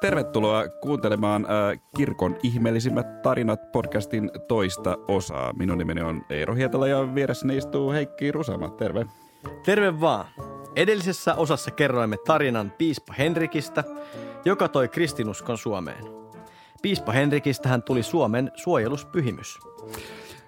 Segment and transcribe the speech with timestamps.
[0.00, 5.52] Tervetuloa kuuntelemaan äh, Kirkon ihmeellisimmät tarinat podcastin toista osaa.
[5.52, 8.68] Minun nimeni on Eero Hietala ja vieressäni istuu Heikki Rusama.
[8.68, 9.06] Terve.
[9.64, 10.26] Terve vaan.
[10.76, 13.84] Edellisessä osassa kerroimme tarinan piispa Henrikistä,
[14.44, 16.21] joka toi kristinuskon Suomeen.
[16.82, 19.58] Piispa Henrikistä hän tuli Suomen suojeluspyhimys.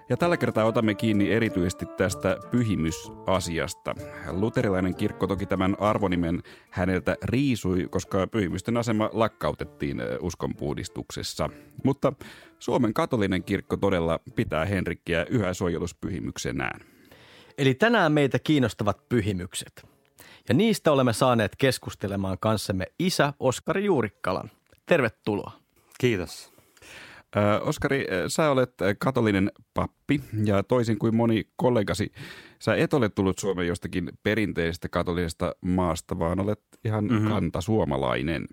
[0.09, 3.95] Ja tällä kertaa otamme kiinni erityisesti tästä pyhimysasiasta.
[4.31, 11.49] Luterilainen kirkko toki tämän arvonimen häneltä riisui, koska pyhimysten asema lakkautettiin uskonpuhdistuksessa.
[11.83, 12.13] Mutta
[12.59, 16.81] Suomen katolinen kirkko todella pitää Henrikkiä yhä suojeluspyhimyksenään.
[17.57, 19.87] Eli tänään meitä kiinnostavat pyhimykset.
[20.49, 24.51] Ja niistä olemme saaneet keskustelemaan kanssamme isä Oskari Juurikkalan.
[24.85, 25.64] Tervetuloa.
[25.99, 26.55] Kiitos.
[27.61, 32.11] Oskari, sä olet katolinen pappi ja toisin kuin moni kollegasi,
[32.59, 37.27] sä et ole tullut Suomeen jostakin perinteisestä katolisesta maasta, vaan olet ihan mm-hmm.
[37.27, 38.47] kantasuomalainen.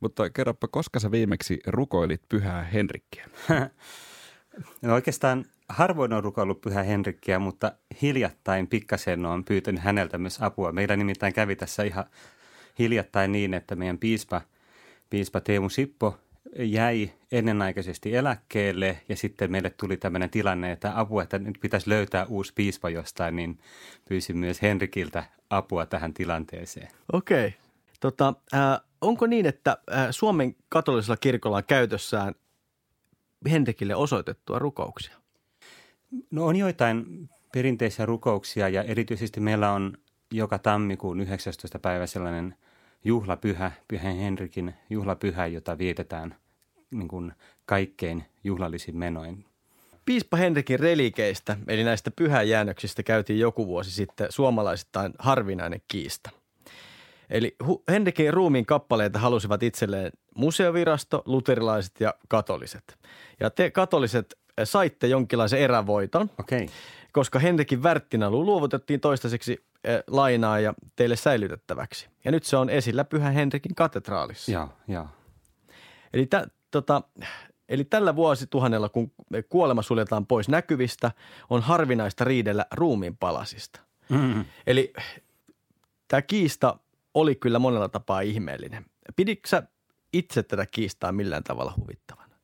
[0.00, 3.28] Mutta kerropa, koska sä viimeksi rukoilit pyhää Henrikkiä?
[4.82, 10.72] no oikeastaan harvoin on rukoillut pyhää Henrikkiä, mutta hiljattain pikkasen on pyytänyt häneltä myös apua.
[10.72, 12.04] Meillä nimittäin kävi tässä ihan
[12.78, 14.40] hiljattain niin, että meidän piispa,
[15.10, 16.18] piispa Teemu Sippo–
[16.58, 22.26] jäi ennenaikaisesti eläkkeelle ja sitten meille tuli tämmöinen tilanne, että apua, että nyt pitäisi löytää
[22.26, 23.58] uusi piispa jostain, niin
[24.08, 26.88] pyysin myös Henrikiltä apua tähän tilanteeseen.
[27.12, 27.46] Okei.
[27.46, 27.60] Okay.
[28.00, 32.34] Tota, äh, onko niin, että äh, Suomen katolisella kirkolla on käytössään
[33.50, 35.16] Henrikille osoitettua rukouksia?
[36.30, 39.98] No on joitain perinteisiä rukouksia ja erityisesti meillä on
[40.30, 41.78] joka tammikuun 19.
[41.78, 42.54] päivä sellainen–
[43.04, 46.34] juhlapyhä, Pyhän Henrikin juhlapyhä, jota vietetään
[46.90, 47.32] niin kuin
[47.66, 49.44] kaikkein juhlallisin menoin.
[50.04, 56.30] Piispa Henrikin relikeistä, eli näistä pyhäjäännöksistä, käytiin joku vuosi sitten suomalaisittain harvinainen kiista.
[57.30, 57.56] Eli
[57.88, 62.98] Henrikin ruumiin kappaleita halusivat itselleen museovirasto, luterilaiset ja katoliset.
[63.40, 66.66] Ja te katoliset saitte jonkinlaisen erävoiton, okay.
[67.12, 69.67] koska Henrikin värttinalu luovutettiin toistaiseksi Eh,
[70.06, 72.08] lainaa ja teille säilytettäväksi.
[72.24, 74.52] Ja nyt se on esillä Pyhän Henrikin katedraalissa.
[74.52, 75.06] Joo, joo.
[76.12, 77.02] Eli, tä, tota,
[77.68, 79.12] eli tällä vuosituhannella, kun
[79.48, 81.10] kuolema suljetaan pois näkyvistä,
[81.50, 83.80] on harvinaista riidellä ruumiin palasista.
[84.08, 84.44] Mm-hmm.
[84.66, 84.92] Eli
[86.08, 86.78] tämä kiista
[87.14, 88.84] oli kyllä monella tapaa ihmeellinen.
[89.16, 89.62] Piditkö
[90.12, 92.34] itse tätä kiistaa millään tavalla huvittavana?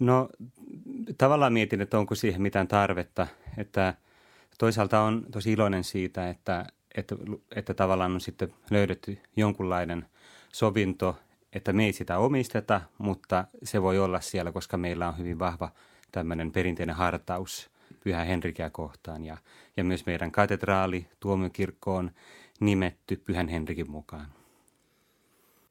[0.00, 0.28] No
[1.18, 3.26] tavallaan mietin, että onko siihen mitään tarvetta,
[3.58, 3.94] että–
[4.58, 7.16] toisaalta on tosi iloinen siitä, että, että,
[7.56, 10.08] että tavallaan on sitten löydetty jonkunlainen
[10.52, 11.18] sovinto,
[11.52, 15.72] että me ei sitä omisteta, mutta se voi olla siellä, koska meillä on hyvin vahva
[16.12, 17.70] tämmöinen perinteinen hartaus
[18.04, 19.24] Pyhä Henrikiä kohtaan.
[19.24, 19.36] Ja,
[19.76, 22.10] ja myös meidän katedraali, tuomiokirkko on
[22.60, 24.26] nimetty Pyhän Henrikin mukaan.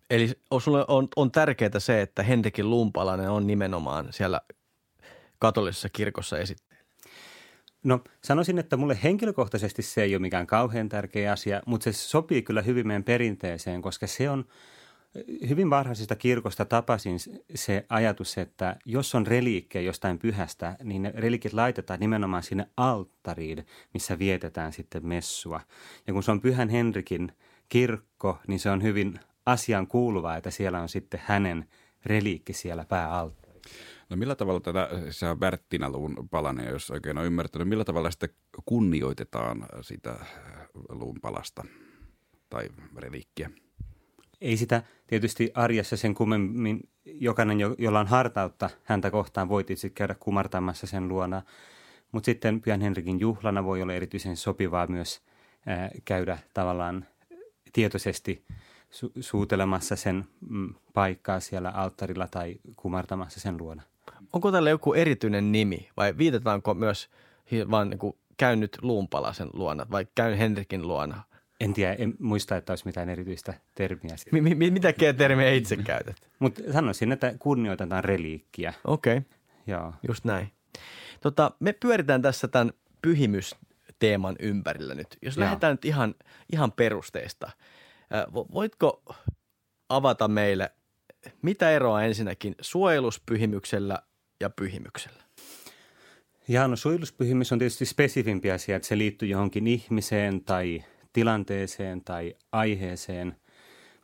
[0.09, 4.41] Eli on, on, on tärkeää se, että Henrikin lumpalainen on nimenomaan siellä
[5.39, 6.57] katolisessa kirkossa esit,
[7.83, 12.41] No sanoisin, että mulle henkilökohtaisesti se ei ole mikään kauhean tärkeä asia, mutta se sopii
[12.41, 14.45] kyllä hyvin meidän perinteeseen, koska se on
[15.49, 17.17] hyvin varhaisesta kirkosta tapasin
[17.55, 23.65] se ajatus, että jos on reliikkejä jostain pyhästä, niin ne relikit laitetaan nimenomaan sinne alttariin,
[23.93, 25.61] missä vietetään sitten messua.
[26.07, 27.31] Ja kun se on Pyhän Henrikin
[27.69, 31.65] kirkko, niin se on hyvin asian kuuluvaa, että siellä on sitten hänen
[32.05, 33.42] reliikki siellä pääalttarilla.
[34.13, 38.27] No millä tavalla tätä, se on Värttinä-luvun palanen, jos oikein on ymmärtänyt, millä tavalla sitä
[38.65, 40.15] kunnioitetaan sitä
[40.89, 41.65] luun palasta
[42.49, 43.49] tai reliikkiä?
[44.41, 50.15] Ei sitä tietysti arjessa sen kummemmin, jokainen, jolla on hartautta häntä kohtaan, voi tietysti käydä
[50.19, 51.41] kumartamassa sen luona.
[52.11, 55.21] Mutta sitten Pyhän Henrikin juhlana voi olla erityisen sopivaa myös
[55.65, 57.05] ää, käydä tavallaan
[57.73, 58.45] tietoisesti
[58.91, 63.81] su- suutelemassa sen mm, paikkaa siellä alttarilla tai kumartamassa sen luona.
[64.33, 67.09] Onko tällä joku erityinen nimi vai viitataanko myös
[67.71, 71.23] vaan niin kuin käynyt luunpalasen luona vai käyn Henrikin luona?
[71.59, 74.15] En tiedä, en muista, että olisi mitään erityistä termiä.
[74.31, 76.15] M- m- mitä termiä itse käytät?
[76.39, 78.73] Mutta sanoisin, että kunnioitetaan reliikkiä.
[78.85, 79.29] Okei, okay.
[79.67, 79.93] Joo.
[80.07, 80.51] just näin.
[81.21, 85.17] Tota, me pyöritään tässä tämän pyhimysteeman ympärillä nyt.
[85.21, 85.43] Jos Joo.
[85.43, 86.15] lähdetään nyt ihan,
[86.53, 87.51] ihan perusteista.
[88.33, 89.03] Voitko
[89.89, 90.71] avata meille,
[91.41, 93.99] mitä eroa ensinnäkin suojeluspyhimyksellä
[94.39, 95.23] ja pyhimyksellä?
[96.47, 100.83] Ja no suojeluspyhimys on tietysti spesifimpi asia, että se liittyy johonkin ihmiseen tai
[101.13, 103.35] tilanteeseen tai aiheeseen.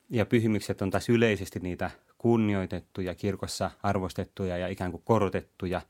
[0.10, 5.82] Ja pyhimykset on taas yleisesti niitä kunnioitettuja, kirkossa arvostettuja ja ikään kuin korotettuja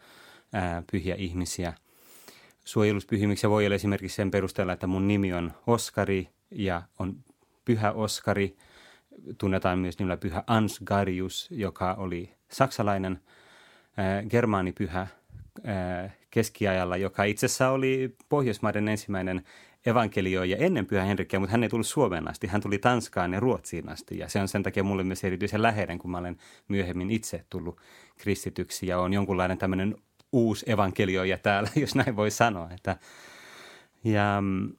[0.54, 1.74] ää, pyhiä ihmisiä.
[2.66, 7.16] Suojeluspyhimyksiä voi olla esimerkiksi sen perusteella, että mun nimi on Oskari ja on
[7.66, 8.58] pyhä Oskari.
[9.38, 13.20] Tunnetaan myös nimellä pyhä Ansgarius, joka oli saksalainen
[14.30, 15.08] germaanipyhä
[15.64, 19.44] ää, keskiajalla, joka itse asiassa oli Pohjoismaiden ensimmäinen
[19.86, 22.48] evankelioija ennen Pyhä Henrikkiä, mutta hän ei tullut Suomeen asti.
[22.48, 26.00] Hän tuli Tanskaan ja Ruotsiin asti ja se on sen takia mulle myös erityisen läheinen,
[26.00, 26.38] kun mä olen
[26.68, 27.82] myöhemmin itse tullut
[28.18, 29.96] kristityksi ja on jonkunlainen tämmöinen
[30.32, 32.70] uusi evankelioija täällä, jos näin voi sanoa.
[32.72, 32.98] Että,
[34.04, 34.72] ja, mm,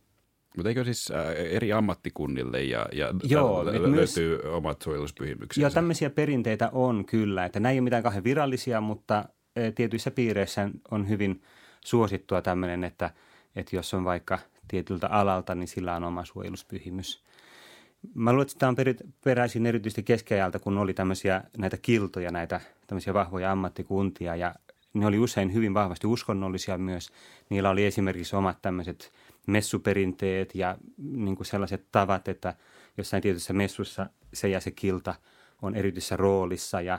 [0.57, 4.17] mutta eikö siis äh, eri ammattikunnille ja, ja Joo, lö- löytyy myös,
[4.53, 5.65] omat suojeluspyhimyksensä?
[5.65, 7.45] Joo, tämmöisiä perinteitä on kyllä.
[7.45, 9.25] Että nämä ei ole mitään kahden virallisia, mutta
[9.75, 11.43] tietyissä piireissä on hyvin
[11.85, 13.11] suosittua tämmöinen, että,
[13.57, 14.39] että jos on vaikka
[14.69, 17.25] tietyltä alalta, niin sillä on oma suojeluspyhimys.
[18.15, 18.77] Mä luulen, että tämä on
[19.25, 24.55] peräisin erityisesti keskiajalta, kun oli tämmöisiä näitä kiltoja, näitä tämmöisiä vahvoja ammattikuntia ja
[24.95, 27.13] ne oli usein hyvin vahvasti uskonnollisia myös.
[27.51, 29.13] Niillä oli esimerkiksi omat tämmöiset
[29.51, 32.55] messuperinteet ja niin kuin sellaiset tavat, että
[32.97, 35.15] jossain tietyssä messussa se ja se kilta
[35.63, 36.99] on erityisessä roolissa ja,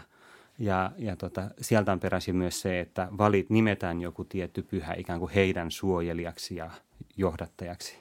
[0.59, 5.19] ja, ja tota, sieltä on peräisin myös se, että valit nimetään joku tietty pyhä ikään
[5.19, 6.71] kuin heidän suojelijaksi ja
[7.17, 7.97] johdattajaksi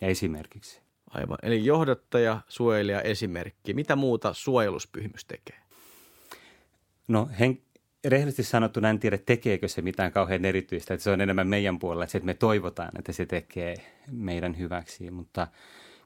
[0.00, 0.80] ja esimerkiksi.
[1.10, 1.38] Aivan.
[1.42, 3.74] Eli johdattaja, suojelija, esimerkki.
[3.74, 5.56] Mitä muuta suojeluspyhimys tekee?
[7.08, 7.58] No hen,
[8.04, 10.94] rehellisesti sanottuna en tiedä, tekeekö se mitään kauhean erityistä.
[10.94, 13.74] Että se on enemmän meidän puolella, että me toivotaan, että se tekee
[14.10, 15.10] meidän hyväksi.
[15.10, 15.46] Mutta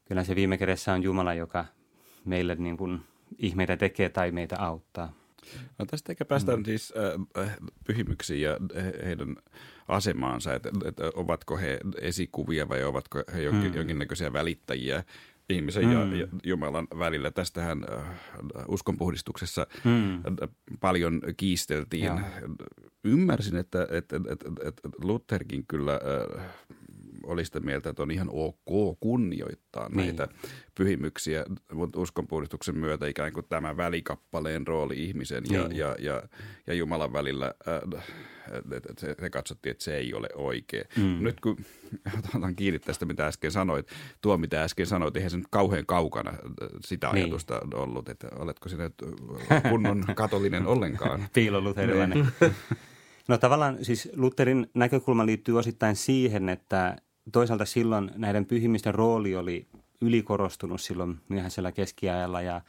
[0.05, 1.65] kyllä se viime kädessä on Jumala, joka
[2.25, 3.00] meille niin kuin
[3.39, 5.12] ihmeitä tekee tai meitä auttaa.
[5.79, 6.65] No tästä ehkä päästään mm.
[6.65, 6.95] siis
[7.39, 7.56] äh,
[7.87, 8.56] pyhimyksiin ja
[9.05, 9.37] heidän
[9.89, 13.77] asemaansa, että, että ovatko he esikuvia vai ovatko he jonkin, mm.
[13.77, 15.05] jonkinnäköisiä välittäjiä
[15.50, 15.93] ihmisen mm.
[15.93, 17.31] ja, ja Jumalan välillä.
[17.31, 18.05] Tästähän äh,
[18.69, 20.15] uskonpuhdistuksessa mm.
[20.15, 20.49] Äh,
[20.81, 22.05] paljon kiisteltiin.
[22.05, 22.21] Ja.
[23.05, 26.00] Ymmärsin, että, että, että, että Lutherkin kyllä
[26.39, 26.45] äh,
[27.28, 29.96] oli sitä mieltä, että on ihan ok kunnioittaa niin.
[29.96, 30.28] näitä
[30.75, 35.78] pyhimyksiä, mutta uskonpuhdistuksen myötä ikään kuin tämä välikappaleen rooli ihmisen ja, niin.
[35.78, 36.22] ja, ja,
[36.66, 37.54] ja Jumalan välillä,
[37.96, 38.04] äh,
[38.98, 40.84] se, se katsottiin, että se ei ole oikein.
[40.96, 41.25] Mm.
[41.25, 41.56] Nyt kun
[42.36, 43.88] otan kiinni tästä, mitä äsken sanoit,
[44.20, 46.38] tuo mitä äsken sanoit, eihän se nyt kauhean kaukana äh,
[46.84, 47.25] sitä niin.
[47.25, 48.90] ajatusta ollut, että oletko sinä
[49.70, 51.28] kunnon katolinen ollenkaan.
[51.34, 52.19] Piiloluterilainen.
[52.40, 52.54] Niin.
[53.28, 56.96] No tavallaan siis Lutherin näkökulma liittyy osittain siihen, että
[57.32, 59.66] toisaalta silloin näiden pyhimisten rooli oli
[60.00, 62.60] ylikorostunut silloin myöhäisellä keskiajalla ja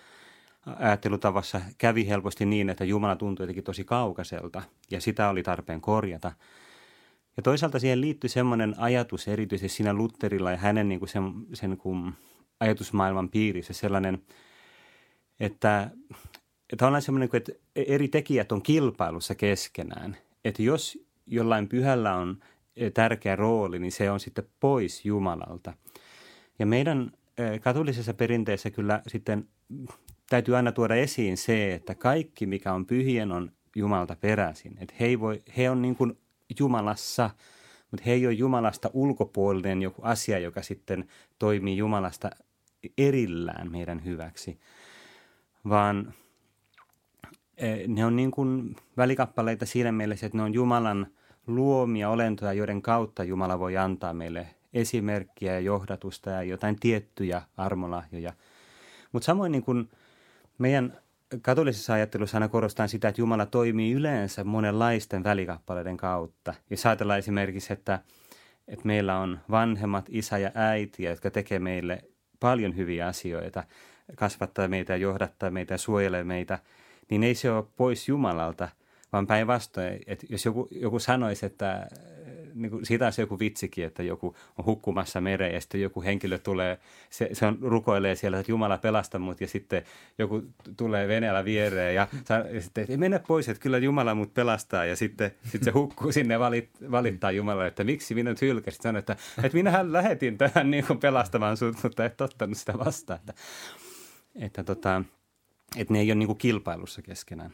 [0.66, 4.62] ajattelutavassa kävi helposti niin, että Jumala tuntui jotenkin tosi kaukaiselta
[4.92, 6.32] ja sitä oli tarpeen korjata.
[7.38, 11.24] Ja toisaalta siihen liittyi semmoinen ajatus erityisesti siinä Lutterilla ja hänen niin kuin sen,
[11.54, 12.14] sen kuin
[12.60, 14.22] ajatusmaailman piirissä sellainen,
[15.40, 15.90] että,
[16.74, 20.18] että on semmoinen, että eri tekijät on kilpailussa keskenään.
[20.46, 22.40] Että jos jollain pyhällä on
[22.94, 25.74] tärkeä rooli, niin se on sitten pois Jumalalta.
[26.60, 27.12] Ja meidän
[27.62, 29.48] katolisessa perinteessä kyllä sitten
[30.30, 34.78] täytyy aina tuoda esiin se, että kaikki mikä on pyhien on Jumalalta peräisin.
[34.82, 36.18] Että he, ei voi, he on niin kuin
[36.60, 37.30] Jumalassa,
[37.92, 41.08] mutta he ei ole Jumalasta ulkopuolinen joku asia, joka sitten
[41.40, 42.30] toimii Jumalasta
[42.98, 44.60] erillään meidän hyväksi,
[45.70, 46.14] vaan
[47.88, 51.08] ne on niin kuin välikappaleita siinä mielessä, että ne on Jumalan–
[51.50, 58.34] luomia olentoja, joiden kautta Jumala voi antaa meille esimerkkiä ja johdatusta ja jotain tiettyjä armolahjoja.
[59.12, 59.90] Mutta samoin niin kuin
[60.58, 60.98] meidän
[61.42, 66.54] katolisessa ajattelussa aina korostaan sitä, että Jumala toimii yleensä monenlaisten välikappaleiden kautta.
[66.70, 68.00] Jos ajatellaan esimerkiksi, että,
[68.68, 72.04] että meillä on vanhemmat, isä ja äiti, jotka tekee meille
[72.40, 73.64] paljon hyviä asioita,
[74.16, 76.60] kasvattaa meitä, johdattaa meitä ja suojelee meitä,
[77.10, 78.70] niin ei se ole pois Jumalalta–
[79.14, 81.88] vaan päinvastoin, että jos joku, joku sanoisi, että
[82.54, 86.02] niin kuin, siitä on se joku vitsikin, että joku on hukkumassa mereen ja sitten joku
[86.02, 89.84] henkilö tulee, se, se on rukoilee siellä, että Jumala pelasta mut ja sitten
[90.18, 90.44] joku
[90.78, 92.08] tulee veneellä viereen ja,
[92.54, 96.12] ja sitten, että mene pois, että kyllä Jumala mut pelastaa ja sitten, sitten se hukkuu
[96.12, 98.82] sinne valit, valittaa Jumalalle, että miksi minut hylkäsit.
[98.82, 103.20] Sanoi, että, että minähän lähetin tähän niin kuin pelastamaan sut, mutta et ottanut sitä vastaan.
[103.20, 103.34] Että,
[104.36, 105.04] että, tota,
[105.78, 107.54] että ne ei ole niin kuin kilpailussa keskenään.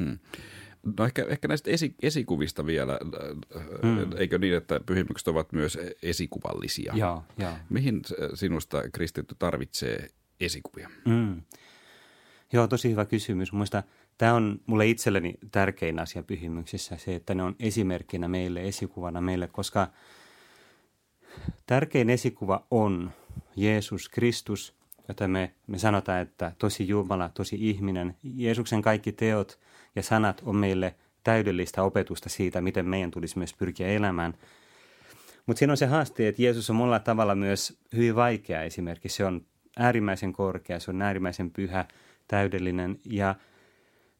[0.00, 0.18] Mm.
[0.98, 2.98] No ehkä, ehkä näistä esi, esikuvista vielä,
[3.82, 4.12] mm.
[4.16, 6.92] eikö niin, että pyhimykset ovat myös esikuvallisia?
[6.96, 7.52] Joo, joo.
[7.70, 8.02] Mihin
[8.34, 10.08] sinusta kristitty tarvitsee
[10.40, 10.90] esikuvia?
[11.04, 11.42] Mm.
[12.52, 13.52] Joo, tosi hyvä kysymys.
[13.52, 13.86] Mielestäni
[14.18, 19.48] tämä on mulle itselleni tärkein asia pyhimyksissä, se, että ne on esimerkkinä meille, esikuvana meille,
[19.48, 19.88] koska
[21.66, 23.10] tärkein esikuva on
[23.56, 24.74] Jeesus Kristus,
[25.08, 29.58] jota me, me sanotaan, että tosi Jumala, tosi ihminen, Jeesuksen kaikki teot
[29.96, 34.34] ja sanat on meille täydellistä opetusta siitä, miten meidän tulisi myös pyrkiä elämään.
[35.46, 39.08] Mutta siinä on se haaste, että Jeesus on monella tavalla myös hyvin vaikea esimerkki.
[39.08, 39.46] Se on
[39.76, 41.84] äärimmäisen korkea, se on äärimmäisen pyhä,
[42.28, 43.34] täydellinen ja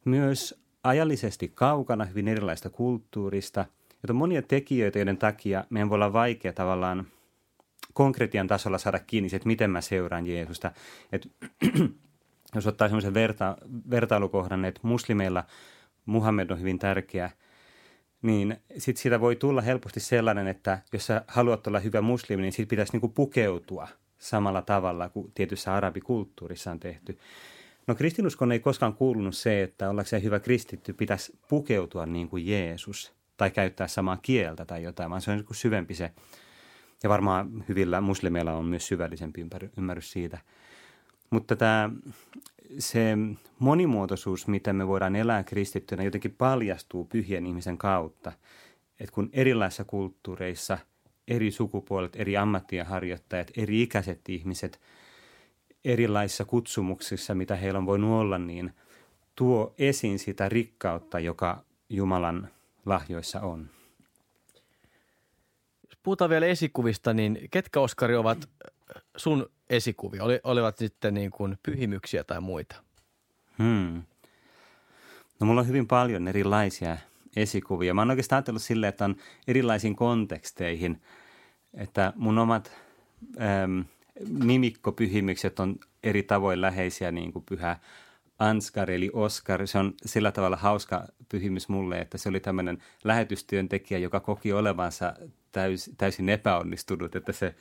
[0.05, 3.67] myös ajallisesti kaukana hyvin erilaista kulttuurista,
[4.03, 7.07] jota on monia tekijöitä, joiden takia meidän voi olla vaikea tavallaan
[7.93, 10.73] konkretian tasolla saada kiinni että miten mä seuraan Jeesusta.
[11.13, 11.29] Et,
[12.55, 13.57] jos ottaa semmoisen verta,
[13.91, 15.45] vertailukohdan, että muslimeilla
[16.07, 17.31] Muhammed on hyvin tärkeä,
[18.23, 22.53] niin sitten siitä voi tulla helposti sellainen, että jos sä haluat olla hyvä muslimi, niin
[22.53, 27.19] siitä pitäisi niinku pukeutua samalla tavalla kuin tietyssä arabikulttuurissa on tehty.
[27.87, 33.13] No kristinuskon ei koskaan kuulunut se, että ollakseen hyvä kristitty pitäisi pukeutua niin kuin Jeesus
[33.37, 36.11] tai käyttää samaa kieltä tai jotain, vaan se on niin syvempi se.
[37.03, 39.47] Ja varmaan hyvillä muslimeilla on myös syvällisempi
[39.79, 40.39] ymmärrys siitä.
[41.35, 41.91] Mutta tämä,
[42.79, 43.17] se
[43.59, 48.33] monimuotoisuus, miten me voidaan elää kristittynä, jotenkin paljastuu pyhien ihmisen kautta.
[49.01, 50.79] Että kun erilaisissa kulttuureissa
[51.29, 54.81] eri sukupuolet, eri ammattienharjoittajat, eri ikäiset ihmiset–
[55.85, 58.75] erilaisissa kutsumuksissa, mitä heillä on voinut olla, niin
[59.35, 62.49] tuo esiin sitä rikkautta, joka Jumalan
[62.87, 63.71] lahjoissa on.
[65.89, 68.49] Jos puhutaan vielä esikuvista, niin ketkä Oskari ovat
[69.17, 70.25] sun esikuvia?
[70.25, 72.77] Oli, olivat sitten niin kuin pyhimyksiä tai muita?
[73.59, 74.03] Hmm.
[75.41, 76.97] No mulla on hyvin paljon erilaisia
[77.37, 77.95] esikuvia.
[77.95, 79.17] Mä oon oikeastaan ajatellut silleen, että on
[79.49, 81.03] erilaisiin konteksteihin,
[81.75, 82.73] että mun omat
[83.65, 83.85] äm,
[84.29, 87.77] nimikkopyhimykset on eri tavoin läheisiä, niin kuin pyhä
[88.39, 89.67] Anskar eli Oskar.
[89.67, 95.15] Se on sillä tavalla hauska pyhimys mulle, että se oli tämmöinen lähetystyöntekijä, joka koki olevansa
[95.53, 97.55] täys, täysin epäonnistunut, että se,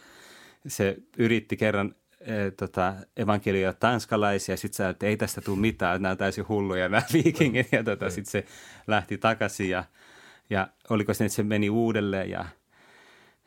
[0.67, 6.12] se yritti kerran e, tota, evankelioida tanskalaisia, sitten sä, että ei tästä tule mitään, nämä
[6.12, 8.46] on täysin hulluja nämä viikingit, ja tota, sitten se
[8.88, 9.84] lähti takaisin, ja,
[10.50, 12.46] ja oliko se, että se meni uudelleen, ja,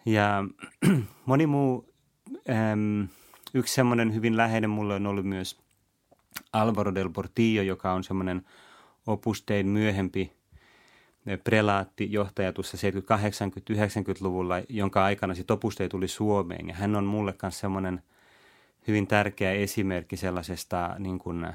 [0.06, 0.44] ja
[1.26, 1.94] moni muu
[2.50, 3.08] äm,
[3.54, 5.60] yksi semmoinen hyvin läheinen mulle on ollut myös
[6.52, 8.42] Alvaro del Portillo, joka on semmoinen
[9.06, 10.35] opustein myöhempi
[11.44, 16.68] prelaatti, johtaja tuossa 70-80-90-luvulla, jonka aikana sitten opustei tuli Suomeen.
[16.68, 18.02] Ja hän on mulle myös semmoinen
[18.88, 21.46] hyvin tärkeä esimerkki sellaisesta niin kuin,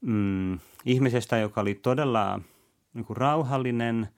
[0.00, 2.40] mm, ihmisestä, joka oli todella
[2.94, 4.08] niin kuin rauhallinen–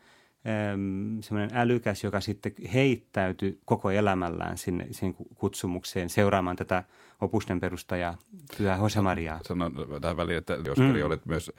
[1.21, 6.85] semmoinen älykäs, joka sitten heittäytyi koko elämällään sinne, sinne kutsumukseen seuraamaan tätä
[7.21, 8.19] opusten perustajaa,
[8.59, 9.41] Pyhä Mariaa.
[9.43, 11.07] Sanon tähän väliin, että Oskari mm.
[11.07, 11.53] olet myös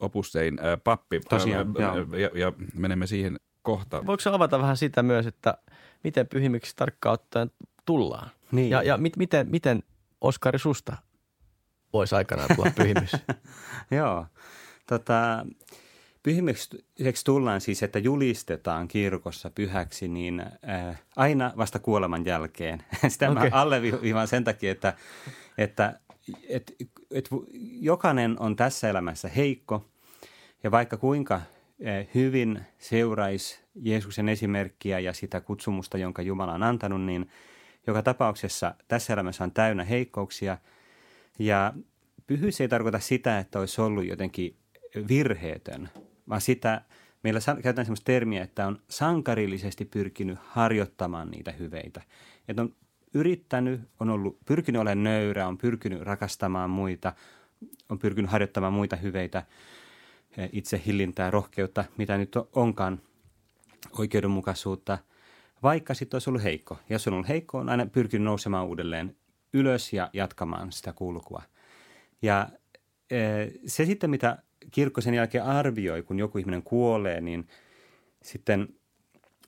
[0.00, 1.20] opustein äh, pappi.
[1.20, 4.06] Tosiaan, äh, ja, ja menemme siihen kohta.
[4.06, 5.58] Voiko avata vähän sitä myös, että
[6.04, 7.50] miten pyhimiksi tarkkaan ottaen
[7.84, 8.30] tullaan?
[8.52, 8.70] Niin.
[8.70, 9.82] Ja, ja mit, miten, miten
[10.20, 10.96] Oskari susta
[11.92, 13.12] voisi aikanaan tulla pyhimys?
[13.90, 14.26] Joo.
[14.86, 15.46] Tota,
[16.22, 22.82] Pyhimykseksi tullaan siis, että julistetaan kirkossa pyhäksi niin äh, aina vasta kuoleman jälkeen.
[23.08, 23.50] Sitä okay.
[23.50, 24.94] mä alleviivaan sen takia, että,
[25.58, 26.00] että
[26.48, 26.74] et,
[27.10, 27.28] et,
[27.80, 29.86] jokainen on tässä elämässä heikko
[30.62, 31.42] ja vaikka kuinka äh,
[32.14, 37.30] hyvin seuraisi Jeesuksen esimerkkiä ja sitä kutsumusta, jonka Jumala on antanut, niin
[37.86, 40.58] joka tapauksessa tässä elämässä on täynnä heikkouksia
[41.38, 41.72] ja
[42.26, 44.56] pyhyys ei tarkoita sitä, että olisi ollut jotenkin
[45.08, 45.88] virheetön–
[46.28, 46.82] vaan sitä,
[47.22, 52.02] meillä käytetään sellaista termiä, että on sankarillisesti pyrkinyt harjoittamaan niitä hyveitä.
[52.48, 52.74] Että on
[53.14, 57.12] yrittänyt, on ollut, pyrkinyt olemaan nöyrä, on pyrkinyt rakastamaan muita,
[57.88, 59.42] on pyrkinyt harjoittamaan muita hyveitä,
[60.36, 63.00] eh, itse hillintää, rohkeutta, mitä nyt onkaan,
[63.98, 64.98] oikeudenmukaisuutta,
[65.62, 66.78] vaikka sitten olisi ollut heikko.
[66.88, 69.16] Ja jos on ollut heikko, on aina pyrkinyt nousemaan uudelleen
[69.52, 71.42] ylös ja jatkamaan sitä kulkua.
[72.22, 72.48] Ja
[73.10, 74.38] eh, se sitten, mitä
[74.70, 77.48] kirkko sen jälkeen arvioi, kun joku ihminen kuolee, niin
[78.22, 78.68] sitten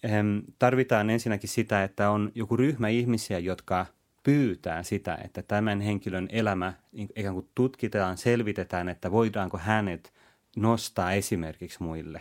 [0.03, 3.87] ehm, tarvitaan ensinnäkin sitä, että on joku ryhmä ihmisiä, jotka
[4.23, 10.13] pyytää sitä, että tämän henkilön elämä ikään kuin tutkitaan, selvitetään, että voidaanko hänet
[10.57, 12.21] nostaa esimerkiksi muille.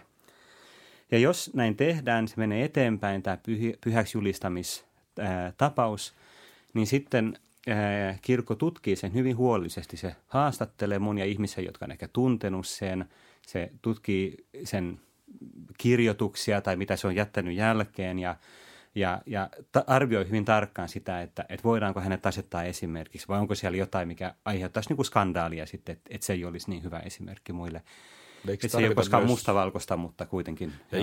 [1.11, 3.37] Ja jos näin tehdään, se menee eteenpäin, tämä
[3.83, 6.13] pyhäksi julistamistapaus,
[6.73, 7.37] niin sitten
[8.21, 9.97] kirkko tutkii sen hyvin huolellisesti.
[9.97, 13.05] Se haastattelee monia ihmisiä, jotka on ehkä tuntenut sen.
[13.47, 14.99] Se tutkii sen
[15.77, 18.35] kirjoituksia tai mitä se on jättänyt jälkeen ja,
[18.95, 23.55] ja, ja ta- arvioi hyvin tarkkaan sitä, että, että voidaanko hänet asettaa esimerkiksi vai onko
[23.55, 26.99] siellä jotain, mikä aiheuttaisi niin kuin skandaalia sitten, että, että se ei olisi niin hyvä
[26.99, 27.81] esimerkki muille.
[28.47, 29.29] Eikö se ei ole koskaan myös...
[29.29, 30.73] mustavalkoista, mutta kuitenkin.
[30.91, 30.99] Ja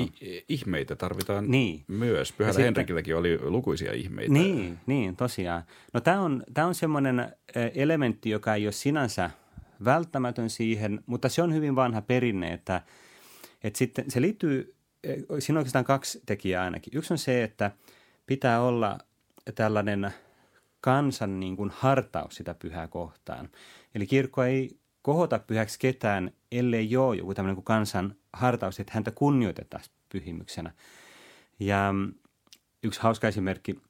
[0.48, 1.84] ihmeitä tarvitaan niin.
[1.88, 2.32] myös.
[2.32, 2.64] Pyhällä sitten...
[2.64, 4.32] Henrikilläkin oli lukuisia ihmeitä.
[4.32, 5.62] Niin, niin tosiaan.
[5.92, 7.32] No tämä on, tämä on semmoinen
[7.74, 9.30] elementti, joka ei ole sinänsä
[9.84, 12.82] välttämätön siihen, mutta se on hyvin vanha perinne, että,
[13.64, 14.74] että sitten se liittyy,
[15.38, 16.98] siinä on oikeastaan kaksi tekijää ainakin.
[16.98, 17.70] Yksi on se, että
[18.26, 18.98] pitää olla
[19.54, 20.10] tällainen
[20.80, 23.48] kansan niin kuin hartaus sitä pyhää kohtaan.
[23.94, 29.10] Eli kirkko ei kohota pyhäksi ketään, ellei ole joku tämmöinen kuin kansan hartaus, että häntä
[29.10, 30.72] kunnioitetaan pyhimyksenä.
[31.60, 31.94] Ja
[32.82, 33.80] yksi hauska esimerkki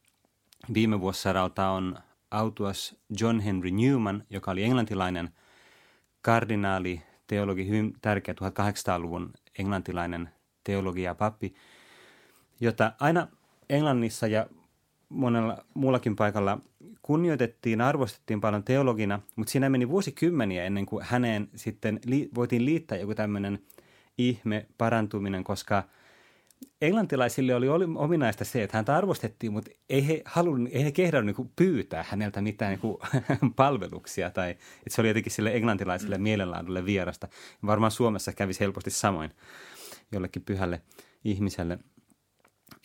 [0.75, 1.99] viime vuosisadalta on
[2.31, 5.31] autuas John Henry Newman, joka oli englantilainen
[6.23, 10.29] kardinaali, teologi, hyvin tärkeä 1800-luvun englantilainen
[10.64, 11.55] teologi ja pappi,
[12.61, 13.29] jota aina
[13.69, 14.47] Englannissa ja
[15.09, 16.59] monella muullakin paikalla
[17.03, 22.99] kunnioitettiin, arvostettiin paljon teologina, mutta siinä meni vuosikymmeniä ennen kuin häneen sitten li- voitiin liittää
[22.99, 23.59] joku tämmöinen
[24.19, 25.83] ihme parantuminen, koska
[26.81, 31.51] englantilaisille oli ominaista se, että häntä arvostettiin, mutta ei he, halunnut, ei he kehdannut niin
[31.57, 37.29] pyytää häneltä mitään niin palveluksia tai että se oli jotenkin sille englantilaiselle mielenlaadulle vierasta.
[37.67, 39.31] Varmaan Suomessa kävisi helposti samoin
[40.13, 40.83] jollekin pyhälle
[41.25, 41.79] ihmiselle.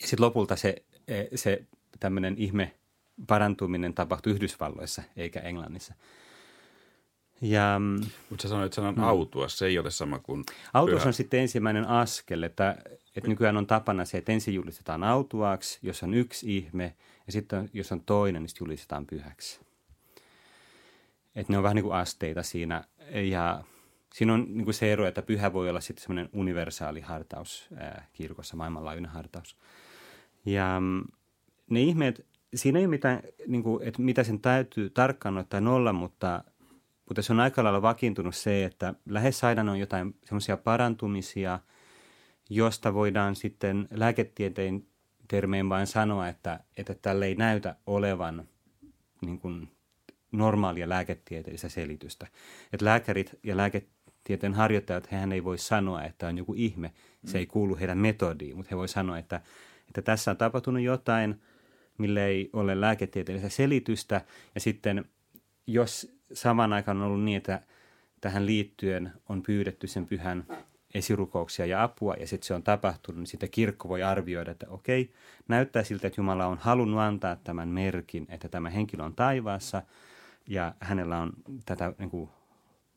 [0.00, 0.84] Ja sitten lopulta se,
[1.34, 1.64] se
[2.00, 2.74] tämmöinen ihme
[3.26, 5.94] parantuminen tapahtui Yhdysvalloissa eikä Englannissa.
[7.40, 7.80] Ja,
[8.30, 9.02] Mutta sä sanoit sanan mm.
[9.02, 10.44] autua, se ei ole sama kuin
[10.74, 11.08] Autuas pyhä.
[11.08, 12.76] on sitten ensimmäinen askel, että,
[13.16, 16.96] että nykyään on tapana se, että ensin julistetaan autuaaksi, jos on yksi ihme,
[17.26, 19.60] ja sitten jos on toinen, niin julistetaan pyhäksi.
[21.34, 22.84] Että ne on vähän niin kuin asteita siinä,
[23.30, 23.64] ja
[24.14, 28.06] siinä on niin kuin se ero, että pyhä voi olla sitten semmoinen universaali hartaus ää,
[28.12, 29.56] kirkossa, maailmanlaajuinen hartaus.
[30.46, 31.04] Ja mm,
[31.70, 35.92] ne ihmeet, siinä ei ole mitään, niin kuin, että mitä sen täytyy tarkkaan ottaa nolla,
[35.92, 36.44] mutta,
[37.08, 41.58] mutta se on aika lailla vakiintunut se, että lähes aina on jotain semmoisia parantumisia,
[42.50, 44.86] josta voidaan sitten lääketieteen
[45.28, 48.48] termeen vain sanoa, että, että tälle ei näytä olevan
[49.26, 49.68] niin kuin
[50.32, 52.26] normaalia lääketieteellistä selitystä.
[52.72, 56.92] Että lääkärit ja lääketieteen harjoittajat, hehän ei voi sanoa, että on joku ihme.
[57.24, 59.40] Se ei kuulu heidän metodiin, mutta he voi sanoa, että,
[59.88, 61.34] että tässä on tapahtunut jotain–
[61.98, 64.20] mille ei ole lääketieteellistä selitystä.
[64.54, 65.04] Ja sitten
[65.66, 67.62] jos saman aikaan on ollut niin, että
[68.20, 70.46] tähän liittyen on pyydetty sen pyhän
[70.94, 75.12] esirukouksia ja apua, ja sitten se on tapahtunut, niin sitten kirkko voi arvioida, että okei,
[75.48, 79.82] näyttää siltä, että Jumala on halunnut antaa tämän merkin, että tämä henkilö on taivaassa,
[80.46, 81.32] ja hänellä on
[81.64, 82.30] tätä niin kuin,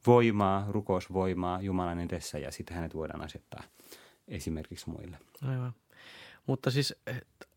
[0.08, 3.64] voimaa, rukousvoimaa Jumalan edessä, ja sitten hänet voidaan asettaa
[4.28, 5.18] esimerkiksi muille.
[5.48, 5.74] Aivan.
[6.48, 6.96] Mutta siis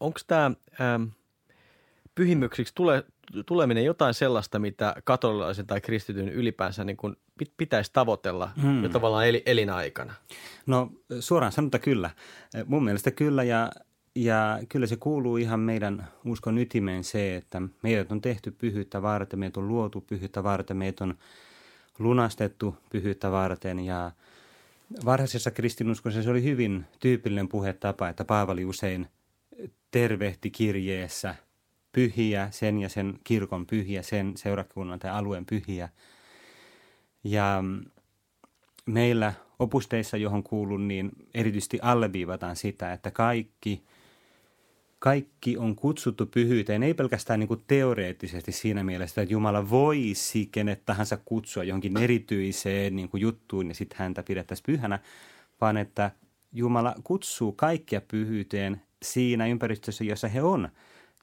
[0.00, 0.50] onko tämä...
[0.80, 1.02] Ähm
[2.14, 3.04] pyhimyksiksi tule,
[3.46, 7.16] tuleminen jotain sellaista, mitä katolilaisen tai kristityn ylipäänsä niin kuin
[7.56, 8.82] pitäisi tavoitella hmm.
[8.82, 10.14] jo tavallaan el, elinaikana?
[10.66, 12.10] No suoraan sanota kyllä.
[12.66, 13.70] Mun mielestä kyllä ja,
[14.14, 19.38] ja kyllä se kuuluu ihan meidän uskon ytimeen se, että meidät on tehty pyhyyttä varten,
[19.38, 21.14] meidät on luotu pyhyyttä varten, meidät on
[21.98, 24.12] lunastettu pyhyyttä varten ja
[25.04, 29.08] varhaisessa kristinuskossa se oli hyvin tyypillinen puhetapa, että Paavali usein
[29.90, 31.34] tervehti kirjeessä–
[31.92, 35.88] pyhiä, sen ja sen kirkon pyhiä, sen seurakunnan tai alueen pyhiä.
[37.24, 37.64] Ja
[38.86, 43.82] meillä opusteissa, johon kuulun, niin erityisesti alleviivataan sitä, että kaikki,
[44.98, 50.84] kaikki on kutsuttu pyhyyteen, ei pelkästään niin kuin teoreettisesti siinä mielessä, että Jumala voisi kenet
[50.84, 54.98] tahansa kutsua johonkin erityiseen niin kuin juttuun ja sitten häntä pidettäisiin pyhänä,
[55.60, 56.10] vaan että
[56.52, 60.68] Jumala kutsuu kaikkia pyhyyteen siinä ympäristössä, jossa he on–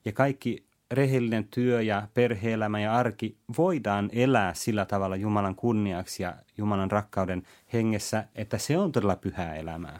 [0.05, 6.35] ja kaikki rehellinen työ ja perheelämä ja arki voidaan elää sillä tavalla Jumalan kunniaksi ja
[6.57, 9.99] Jumalan rakkauden hengessä, että se on todella pyhää elämää.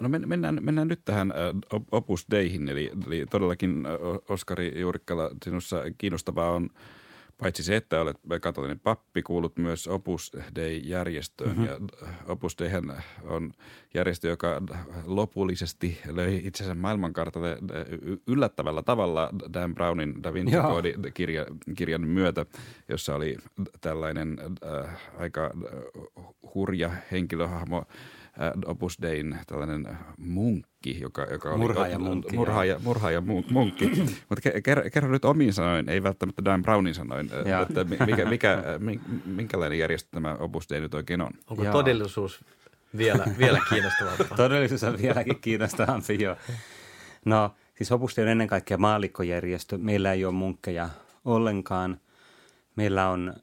[0.00, 1.32] No mennään, mennään nyt tähän
[1.92, 3.86] Opus Deihin, eli, eli todellakin
[4.28, 6.70] Oskari Juurikkala, sinussa kiinnostavaa on–
[7.40, 11.50] paitsi se, että olet katolinen pappi, kuulut myös Opus Dei-järjestöön.
[11.50, 11.66] Mm-hmm.
[11.66, 11.78] Ja
[12.26, 12.70] Opus Dei
[13.22, 13.52] on
[13.94, 14.62] järjestö, joka
[15.04, 17.58] lopullisesti löi itse asiassa maailmankartalle
[18.26, 22.46] yllättävällä tavalla Dan Brownin Da Vinci Code-kirjan myötä,
[22.88, 23.36] jossa oli
[23.80, 25.50] tällainen äh, aika
[26.54, 27.84] hurja henkilöhahmo–
[28.66, 32.36] Opus Dein tällainen munkki, joka, joka oli murhaaja munkki.
[32.36, 33.90] Murhaaja, murhaaja munkki.
[34.28, 37.30] Mutta kerro, kerro nyt omiin sanoin, ei välttämättä Dan Brownin sanoin,
[37.62, 38.58] että mikä, mikä,
[39.24, 41.30] minkälainen järjestö tämä Opus Dei nyt oikein on?
[41.50, 41.72] Onko Joo.
[41.72, 42.44] todellisuus
[42.96, 44.36] vielä, vielä kiinnostavampaa?
[44.46, 46.36] todellisuus on vieläkin kiinnostavampi, joo.
[47.24, 49.78] No, siis Opus Dei on ennen kaikkea maallikkojärjestö.
[49.78, 50.88] Meillä ei ole munkkeja
[51.24, 52.00] ollenkaan.
[52.76, 53.34] meillä on,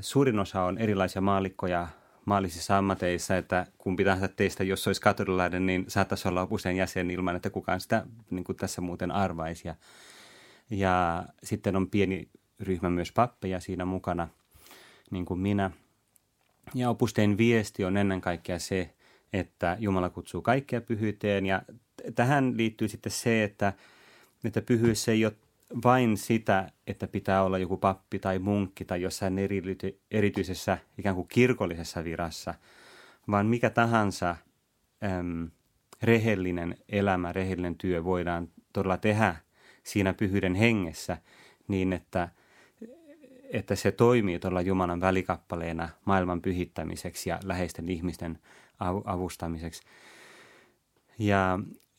[0.00, 1.88] suurin osa on erilaisia maalikkoja
[2.24, 7.36] maallisissa ammateissa, että kumpi tahansa teistä, jos olisi katolilainen, niin saattaisi olla opuseen jäsen ilman,
[7.36, 9.68] että kukaan sitä niin kuin tässä muuten arvaisi.
[9.68, 9.74] Ja,
[10.70, 12.28] ja sitten on pieni
[12.60, 14.28] ryhmä myös pappeja siinä mukana,
[15.10, 15.70] niin kuin minä.
[16.74, 18.94] Ja opusteen viesti on ennen kaikkea se,
[19.32, 21.62] että Jumala kutsuu kaikkea pyhyyteen ja
[22.14, 23.72] tähän liittyy sitten se, että,
[24.44, 25.32] että pyhyys ei ole
[25.84, 29.38] vain sitä, että pitää olla joku pappi tai munkki tai jossain
[30.10, 32.54] erityisessä ikään kuin kirkollisessa virassa,
[33.30, 34.36] vaan mikä tahansa
[35.04, 35.50] äm,
[36.02, 39.36] rehellinen elämä, rehellinen työ voidaan todella tehdä
[39.82, 41.18] siinä pyhyyden hengessä
[41.68, 42.28] niin, että,
[43.52, 48.38] että se toimii todella Jumalan välikappaleena maailman pyhittämiseksi ja läheisten ihmisten
[49.04, 49.82] avustamiseksi.
[51.18, 51.58] Ja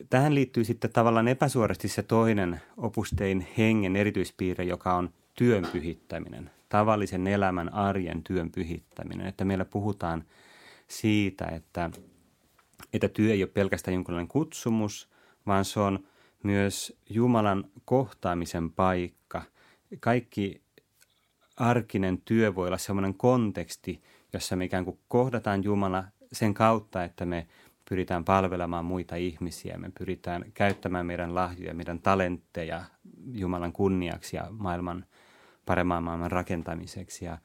[0.10, 7.28] tähän liittyy sitten tavallaan epäsuorasti se toinen opustein hengen erityispiirre, joka on työn pyhittäminen, tavallisen
[7.28, 9.28] elämän arjen työn pyhittäminen.
[9.28, 10.24] Että meillä puhutaan
[10.88, 11.90] siitä, että,
[12.94, 15.10] että työ ei ole pelkästään jonkinlainen kutsumus,
[15.46, 16.08] vaan se on
[16.44, 19.42] myös Jumalan kohtaamisen paikka.
[20.00, 20.62] Kaikki
[21.58, 24.04] arkinen työ voi olla sellainen konteksti,
[24.34, 26.04] jossa me ikään kuin kohdataan Jumala
[26.34, 27.48] sen kautta, että me
[27.90, 32.84] pyritään palvelemaan muita ihmisiä, me pyritään käyttämään meidän lahjoja, meidän talentteja
[33.32, 35.06] Jumalan kunniaksi ja maailman,
[35.66, 37.26] paremman maailman rakentamiseksi.
[37.26, 37.38] Ja,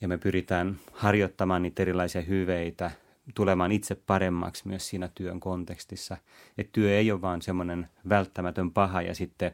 [0.00, 2.90] ja me pyritään harjoittamaan niitä erilaisia hyveitä,
[3.34, 6.16] tulemaan itse paremmaksi myös siinä työn kontekstissa.
[6.58, 9.52] Että työ ei ole vaan semmoinen välttämätön paha ja sitten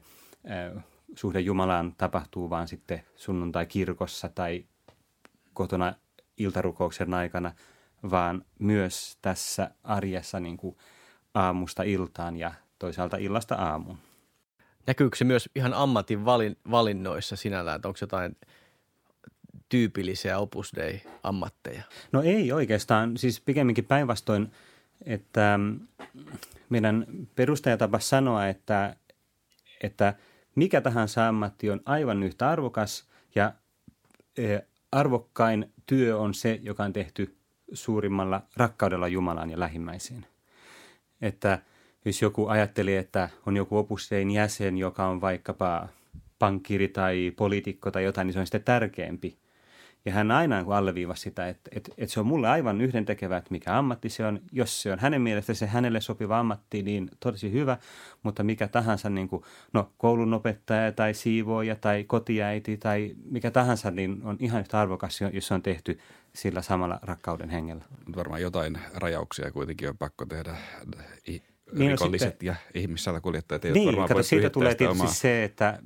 [0.50, 4.64] äh, suhde Jumalaan tapahtuu vaan sitten sunnuntai kirkossa tai
[5.52, 5.94] kotona
[6.36, 7.52] iltarukouksen aikana–
[8.10, 10.76] vaan myös tässä arjessa niin kuin
[11.34, 13.98] aamusta iltaan ja toisaalta illasta aamuun.
[14.86, 18.36] Näkyykö se myös ihan ammatin valin, valinnoissa sinällään, että onko jotain
[19.68, 21.82] tyypillisiä Opus Dei-ammatteja?
[22.12, 24.52] No ei oikeastaan, siis pikemminkin päinvastoin,
[25.06, 25.60] että
[26.68, 28.96] meidän perustaja tapas sanoa, että,
[29.82, 30.14] että
[30.54, 33.52] mikä tahansa ammatti on aivan yhtä arvokas ja
[34.36, 34.58] e,
[34.92, 37.37] arvokkain työ on se, joka on tehty
[37.72, 40.26] suurimmalla rakkaudella Jumalaan ja lähimmäisiin.
[41.20, 41.58] Että
[42.04, 45.88] jos joku ajatteli, että on joku opustein jäsen, joka on vaikkapa
[46.38, 49.38] pankkiri tai poliitikko tai jotain, niin se on sitten tärkeämpi–
[50.08, 53.78] ja hän aina alleviivasi sitä, että, että, että se on mulle aivan yhdentekevä, että mikä
[53.78, 54.40] ammatti se on.
[54.52, 57.78] Jos se on hänen mielestä se hänelle sopiva ammatti, niin tosi hyvä,
[58.22, 59.42] mutta mikä tahansa, niin kuin,
[59.72, 65.46] no koulunopettaja tai siivooja tai kotiäiti tai mikä tahansa, niin on ihan yhtä arvokas, jos
[65.46, 65.98] se on tehty
[66.32, 67.84] sillä samalla rakkauden hengellä.
[68.16, 70.56] Varmaan jotain rajauksia kuitenkin on pakko tehdä
[71.72, 75.12] niin rikolliset sitten, ja ihmissalakuljettajat eivät niin, varmaan kato, siitä tulee tietysti omaa.
[75.12, 75.78] se että,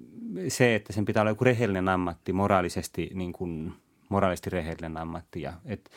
[0.49, 3.73] se, että sen pitää olla joku rehellinen ammatti moraalisesti niin kuin
[4.13, 5.91] moraalisti rehellinen ammatti ja et,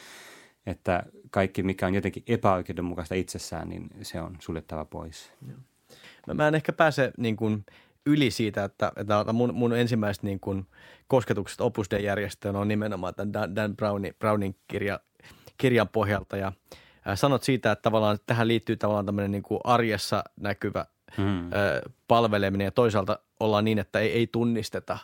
[0.65, 5.31] että kaikki, mikä on jotenkin epäoikeudenmukaista itsessään, niin se on suljettava pois.
[6.27, 7.65] Mä, mä en ehkä pääse niin kuin
[8.05, 10.67] yli siitä, että, että mun, mun ensimmäiset niin kuin
[11.07, 14.99] kosketukset Opus järjestöön on nimenomaan tämän Dan, Dan Brownin, Brownin kirja,
[15.57, 16.51] kirjan pohjalta ja
[17.05, 20.85] ää, sanot siitä, että tavallaan tähän liittyy tavallaan tämmöinen niin kuin arjessa näkyvä
[21.17, 21.53] hmm.
[21.53, 24.97] ää, palveleminen ja toisaalta ollaan niin, että ei, ei tunnisteta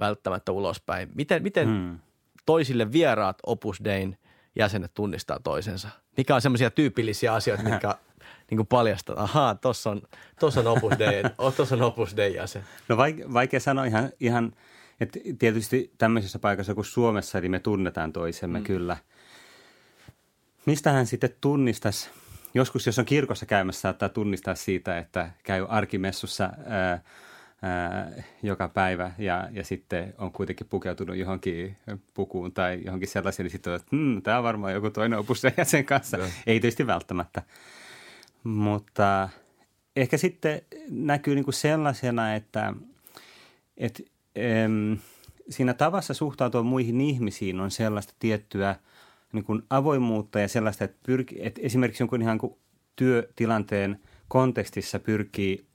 [0.00, 1.08] välttämättä ulospäin.
[1.14, 1.98] Miten, miten hmm
[2.46, 4.18] toisille vieraat Opus Dein
[4.56, 5.88] jäsenet tunnistaa toisensa?
[6.16, 7.94] Mikä on semmoisia tyypillisiä asioita, mitkä
[8.50, 10.02] niin kuin paljastaa, ahaa, tuossa on,
[10.40, 11.22] tossa on Opus Dei,
[11.56, 12.62] tossa on Opus Dei jäsen.
[12.88, 14.52] No vaikea, vaikea sanoa ihan, ihan,
[15.00, 18.64] että tietysti tämmöisessä paikassa kuin Suomessa, niin me tunnetaan toisemme mm.
[18.64, 18.96] kyllä.
[20.66, 22.10] Mistähän sitten tunnistaisi,
[22.54, 27.02] joskus jos on kirkossa käymässä, saattaa tunnistaa siitä, että käy arkimessussa ää,
[27.62, 31.76] ää, joka päivä ja, ja sitten on kuitenkin pukeutunut johonkin
[32.14, 35.42] pukuun tai johonkin sellaiseen, niin sitten on, että hmm, tämä on varmaan joku toinen opus
[35.62, 36.16] sen kanssa.
[36.16, 36.24] No.
[36.46, 37.42] Ei tietysti välttämättä.
[38.44, 39.28] Mutta
[39.96, 42.74] ehkä sitten näkyy niin kuin sellaisena, että,
[43.76, 44.02] että
[44.34, 44.98] em,
[45.50, 48.76] siinä tavassa suhtautua muihin ihmisiin on sellaista tiettyä
[49.32, 52.54] niin kuin avoimuutta ja sellaista, että, pyrki, että esimerkiksi jonkun ihan kuin
[52.96, 55.69] työtilanteen kontekstissa pyrkii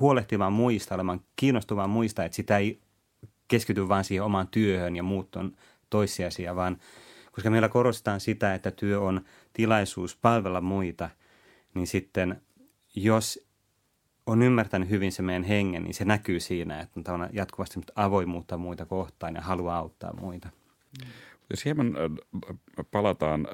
[0.00, 2.80] huolehtimaan muista, olemaan kiinnostumaan muista, että sitä ei
[3.48, 5.56] keskity vain siihen omaan työhön ja muut on
[5.90, 6.76] toissijaisia, vaan
[7.32, 9.20] koska meillä korostetaan sitä, että työ on
[9.52, 11.10] tilaisuus palvella muita,
[11.74, 12.42] niin sitten
[12.94, 13.46] jos
[14.26, 18.86] on ymmärtänyt hyvin se meidän hengen, niin se näkyy siinä, että on jatkuvasti avoimuutta muita
[18.86, 20.48] kohtaan ja haluaa auttaa muita.
[21.50, 21.96] Jos hieman
[22.90, 23.46] palataan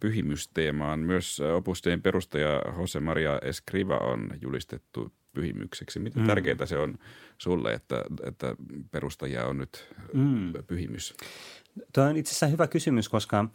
[0.00, 1.00] pyhimysteemaan.
[1.00, 5.98] Myös opusteen perustaja Jose Maria Escriva on julistettu pyhimykseksi.
[5.98, 6.26] Miten mm.
[6.26, 6.98] tärkeää se on
[7.38, 8.56] sulle, että, että
[8.90, 10.52] perustajia on nyt mm.
[10.66, 11.14] pyhimys?
[11.92, 13.48] Tuo on itse asiassa hyvä kysymys, koska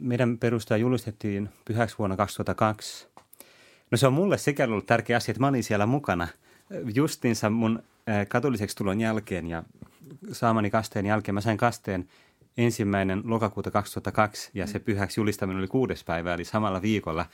[0.00, 3.06] meidän perustaja julistettiin pyhäksi vuonna 2002.
[3.90, 6.28] No se on mulle sekä ollut tärkeä asia, että mä olin siellä mukana
[6.94, 7.82] justinsa mun
[8.28, 9.62] katoliseksi tulon jälkeen ja
[10.32, 11.34] saamani kasteen jälkeen.
[11.34, 12.08] Mä sain kasteen
[12.58, 17.26] ensimmäinen lokakuuta 2002 ja se pyhäksi julistaminen oli kuudes päivä, eli samalla viikolla.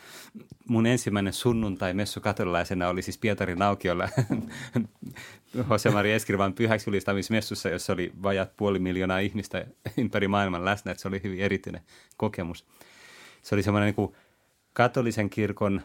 [0.69, 4.09] Mun ensimmäinen sunnuntai messu katolilaisena oli siis Pietarin aukiolla
[5.71, 11.03] Jose Maria Escrivan pyhäksi julistamismessussa, jossa oli vajat puoli miljoonaa ihmistä ympäri maailman läsnä, että
[11.03, 11.83] se oli hyvin erityinen
[12.17, 12.67] kokemus.
[13.43, 14.15] Se oli semmoinen niin kuin
[14.73, 15.83] katolisen kirkon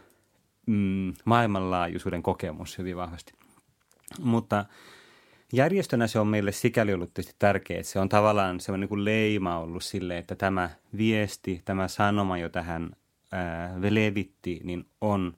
[0.65, 3.33] mm, maailmanlaajuisuuden kokemus hyvin vahvasti.
[4.19, 4.65] Mutta
[5.53, 9.59] järjestönä se on meille sikäli ollut tietysti tärkeä, että se on tavallaan semmoinen niin leima
[9.59, 12.89] ollut sille, että tämä viesti, tämä sanoma, jota hän
[13.31, 15.33] ää, levitti, niin on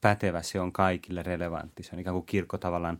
[0.00, 1.82] pätevä, se on kaikille relevantti.
[1.82, 2.98] Se on ikään kuin kirkko tavallaan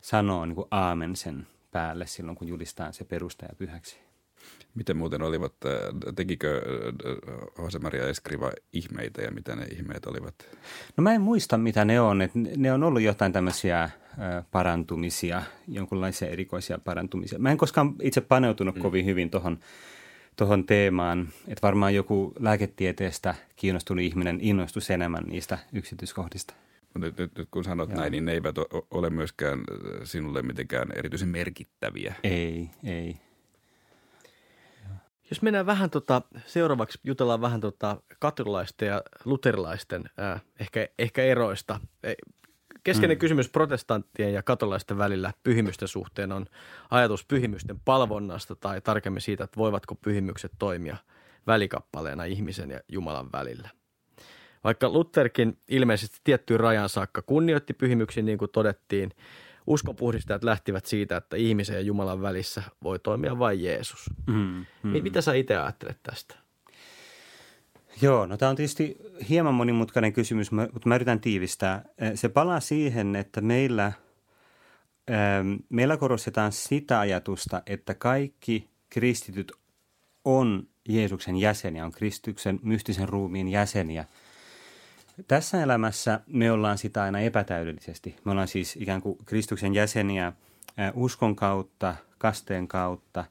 [0.00, 4.07] sanoo niin kuin aamen sen päälle silloin, kun julistaa se perustaja pyhäksi.
[4.74, 5.52] Miten muuten olivat,
[6.16, 6.62] tekikö
[7.58, 10.34] Jose Maria Escriva ihmeitä ja mitä ne ihmeet olivat?
[10.96, 12.22] No mä en muista, mitä ne on.
[12.22, 13.90] Et ne on ollut jotain tämmöisiä
[14.50, 17.38] parantumisia, jonkinlaisia erikoisia parantumisia.
[17.38, 18.82] Mä en koskaan itse paneutunut mm.
[18.82, 19.58] kovin hyvin tuohon
[20.36, 26.54] tohon teemaan, että varmaan joku lääketieteestä kiinnostunut ihminen innostus enemmän niistä yksityiskohdista.
[26.98, 28.00] Nyt, nyt, nyt kun sanot Joo.
[28.00, 28.54] näin, niin ne eivät
[28.90, 29.60] ole myöskään
[30.04, 32.14] sinulle mitenkään erityisen merkittäviä.
[32.22, 33.16] Ei, ei.
[35.30, 41.80] Jos mennään vähän tota, seuraavaksi jutellaan vähän tota katolilaisten ja luterilaisten äh, ehkä, ehkä eroista.
[42.84, 43.20] Keskeinen mm.
[43.20, 46.46] kysymys protestanttien ja katolaisten välillä pyhimysten suhteen on
[46.90, 50.96] ajatus pyhimysten palvonnasta tai tarkemmin siitä, että voivatko pyhimykset toimia
[51.46, 53.70] välikappaleena ihmisen ja Jumalan välillä.
[54.64, 59.10] Vaikka Lutherkin ilmeisesti tiettyyn rajan saakka kunnioitti pyhimyksiä, niin kuin todettiin,
[59.68, 64.10] uskonpuhdistajat lähtivät siitä, että ihmisen ja Jumalan välissä voi toimia vain Jeesus.
[64.26, 65.02] Mm, mm.
[65.02, 66.34] Mitä sä itse ajattelet tästä?
[68.02, 68.96] Joo, no tämä on tietysti
[69.28, 71.84] hieman monimutkainen kysymys, mutta mä yritän tiivistää.
[72.14, 73.92] Se palaa siihen, että meillä,
[75.68, 79.52] meillä korostetaan sitä ajatusta, että kaikki kristityt
[80.24, 84.04] on Jeesuksen jäseniä, on Kristuksen mystisen ruumiin jäseniä.
[85.26, 88.16] Tässä elämässä me ollaan sitä aina epätäydellisesti.
[88.24, 90.32] Me ollaan siis ikään kuin Kristuksen jäseniä
[90.94, 93.24] uskon kautta, kasteen kautta.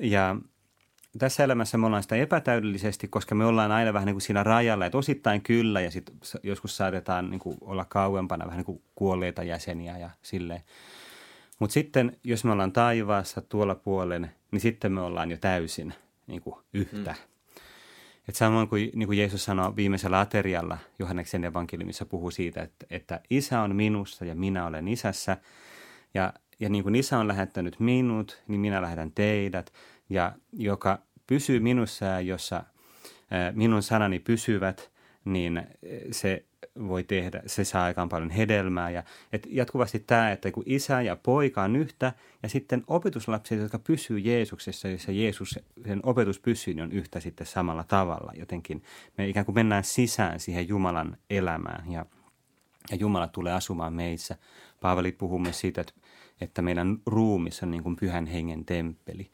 [0.00, 0.36] Ja
[1.18, 4.86] tässä elämässä me ollaan sitä epätäydellisesti, koska me ollaan aina vähän niin kuin siinä rajalla,
[4.86, 9.42] että osittain kyllä ja sitten joskus saatetaan niin kuin olla kauempana vähän niin kuin kuolleita
[9.42, 10.62] jäseniä ja silleen.
[11.58, 15.94] Mutta sitten, jos me ollaan taivaassa tuolla puolen, niin sitten me ollaan jo täysin
[16.26, 17.12] niin kuin yhtä.
[17.12, 17.27] Hmm.
[18.28, 23.20] Et samoin kuin, niin kuin Jeesus sanoi viimeisellä aterialla Johanneksen evankeliumissa puhuu siitä, että, että
[23.30, 25.36] isä on minussa ja minä olen isässä.
[26.14, 29.72] Ja, ja niin kuin isä on lähettänyt minut, niin minä lähetän teidät.
[30.10, 32.64] Ja joka pysyy minussa ja jossa
[33.52, 34.90] minun sanani pysyvät,
[35.24, 35.62] niin
[36.10, 36.44] se
[36.88, 38.90] voi tehdä, se saa aikaan paljon hedelmää.
[38.90, 42.12] Ja, et jatkuvasti tämä, että kun isä ja poika on yhtä,
[42.42, 47.46] ja sitten opetuslapset, jotka pysyy Jeesuksessa, jossa Jeesus, sen opetus pysyy, niin on yhtä sitten
[47.46, 48.32] samalla tavalla.
[48.36, 48.82] Jotenkin
[49.18, 52.06] me ikään kuin mennään sisään siihen Jumalan elämään, ja,
[52.90, 54.36] ja Jumala tulee asumaan meissä.
[54.80, 55.92] Paavali puhuu myös siitä, että,
[56.40, 59.30] että meidän ruumissa on niin kuin pyhän hengen temppeli.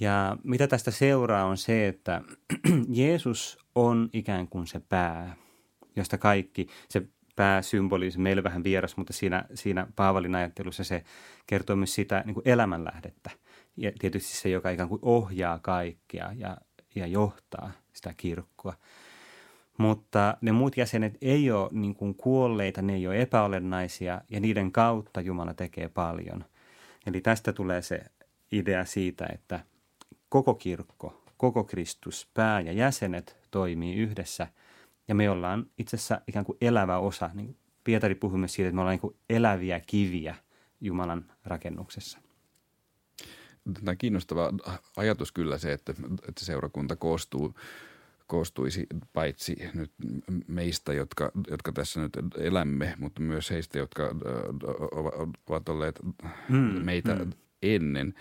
[0.00, 2.22] Ja mitä tästä seuraa on se, että
[2.88, 5.36] Jeesus on ikään kuin se pää,
[5.96, 7.02] josta kaikki, se
[7.36, 11.04] pääsymboli, meille vähän vieras, mutta siinä, siinä Paavalin ajattelussa se
[11.46, 13.30] kertoo myös sitä niin kuin elämänlähdettä.
[13.76, 16.56] Ja tietysti se, joka ikään kuin ohjaa kaikkea ja,
[16.94, 18.74] ja johtaa sitä kirkkoa.
[19.78, 24.72] Mutta ne muut jäsenet ei ole niin kuin kuolleita, ne ei ole epäolennaisia ja niiden
[24.72, 26.44] kautta Jumala tekee paljon.
[27.06, 28.00] Eli tästä tulee se
[28.52, 29.60] idea siitä, että
[30.28, 34.46] koko kirkko, koko Kristus, pää ja jäsenet toimii yhdessä–
[35.10, 37.30] ja me ollaan itse asiassa ikään kuin elävä osa.
[37.34, 40.34] Niin Pietari puhui myös siitä, että me ollaan niin kuin eläviä kiviä
[40.80, 42.18] Jumalan rakennuksessa.
[43.74, 44.52] Tämä on kiinnostava
[44.96, 45.94] ajatus kyllä se, että,
[46.28, 47.54] että seurakunta koostuu
[48.26, 49.92] koostuisi paitsi nyt
[50.46, 54.02] meistä, jotka, jotka tässä nyt elämme, mutta myös heistä, jotka
[55.48, 56.00] ovat olleet
[56.48, 57.30] mm, meitä mm.
[57.62, 58.14] ennen.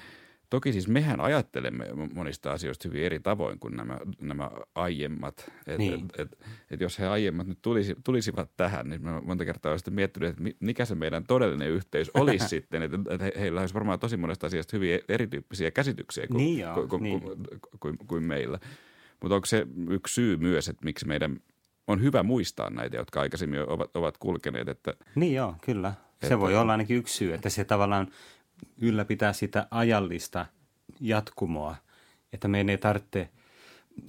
[0.49, 5.51] Toki siis mehän ajattelemme monista asioista hyvin eri tavoin kuin nämä, nämä aiemmat.
[5.67, 5.93] Et, niin.
[5.93, 9.79] et, et, et jos he aiemmat nyt tulisi, tulisivat tähän, niin mä monta kertaa olen
[9.79, 12.83] sitten miettinyt, että mikä se meidän todellinen yhteys olisi sitten.
[12.83, 16.87] Että et he, heillä olisi varmaan tosi monesta asiasta hyvin erityyppisiä käsityksiä kuin, niin joo,
[16.87, 17.21] kuin, niin.
[17.21, 17.37] kuin,
[17.79, 18.59] kuin, kuin meillä.
[19.21, 21.39] Mutta onko se yksi syy myös, että miksi meidän
[21.87, 24.69] on hyvä muistaa näitä, jotka aikaisemmin ovat, ovat kulkeneet?
[24.69, 25.93] Että, niin joo, kyllä.
[26.21, 28.07] Se että, voi olla ainakin yksi syy, että se tavallaan
[28.77, 30.45] ylläpitää sitä ajallista
[30.99, 31.75] jatkumoa,
[32.33, 33.29] että meidän ei tarvitse–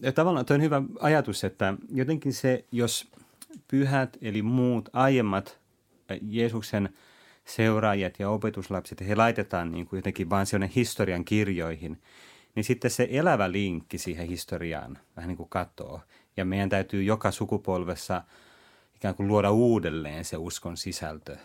[0.03, 3.09] ja tavallaan tuo on hyvä ajatus, että jotenkin se, jos
[3.69, 5.59] pyhät eli muut aiemmat
[6.23, 6.89] Jeesuksen
[7.45, 12.03] seuraajat ja opetuslapset, he laitetaan niin kuin jotenkin vaan sellainen historian kirjoihin,
[12.55, 16.01] niin sitten se elävä linkki siihen historiaan vähän niin kuin katoo.
[16.37, 18.23] Ja meidän täytyy joka sukupolvessa
[18.97, 21.37] ikään kuin luoda uudelleen se uskon sisältö.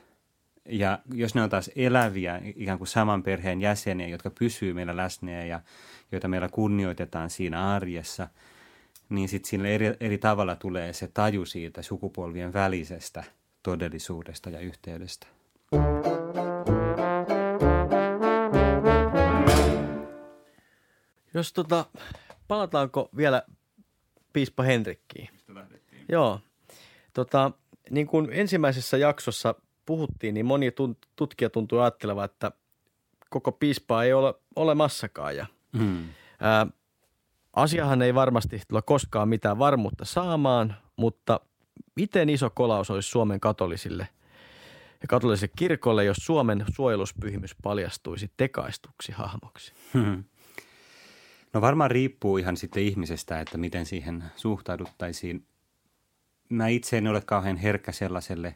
[0.69, 5.45] Ja jos ne on taas eläviä, ikään kuin saman perheen jäseniä, jotka pysyy meillä läsnä
[5.45, 5.61] ja
[6.11, 8.27] joita meillä kunnioitetaan siinä arjessa,
[9.09, 13.23] niin sitten sille eri, eri tavalla tulee se taju siitä sukupolvien välisestä
[13.63, 15.27] todellisuudesta ja yhteydestä.
[21.33, 21.85] Jos tota,
[22.47, 23.43] palataanko vielä
[24.33, 25.29] piispa Henrikkiin?
[26.09, 26.39] Joo.
[27.13, 27.51] Tota,
[27.89, 30.73] niin kuin ensimmäisessä jaksossa puhuttiin, niin moni
[31.15, 32.51] tutkija tuntuu ajattelevan, että
[33.29, 35.35] koko piispaa ei ole olemassakaan.
[35.35, 35.45] Ja,
[35.77, 36.03] hmm.
[36.39, 36.67] ää,
[37.53, 41.39] asiahan ei varmasti tule koskaan mitään varmuutta saamaan, mutta
[41.95, 44.07] miten iso kolaus olisi Suomen katolisille
[45.01, 49.73] ja katoliselle kirkolle, jos Suomen suojeluspyhimys paljastuisi tekaistuksi hahmoksi?
[49.93, 50.23] Hmm.
[51.53, 55.47] No varmaan riippuu ihan sitten ihmisestä, että miten siihen suhtauduttaisiin.
[56.49, 58.55] Mä itse en ole kauhean herkkä sellaiselle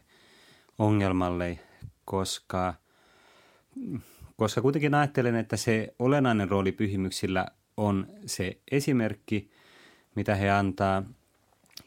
[0.80, 1.58] ongelmalle,
[2.04, 2.74] koska,
[4.36, 9.50] koska kuitenkin ajattelen, että se olennainen rooli pyhimyksillä on se esimerkki,
[10.14, 11.02] mitä he antaa.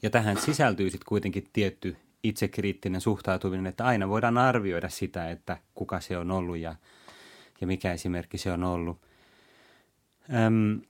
[0.02, 6.00] Ja tähän sisältyy sitten kuitenkin tietty itsekriittinen suhtautuminen, että aina voidaan arvioida sitä, että kuka
[6.00, 6.76] se on ollut ja,
[7.62, 8.98] ja mikä esimerkki se on ollut.
[10.34, 10.82] Öm,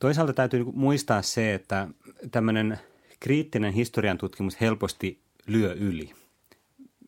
[0.00, 1.88] Toisaalta täytyy muistaa se, että
[2.30, 2.78] tämmöinen
[3.20, 6.25] kriittinen historian tutkimus helposti lyö yli.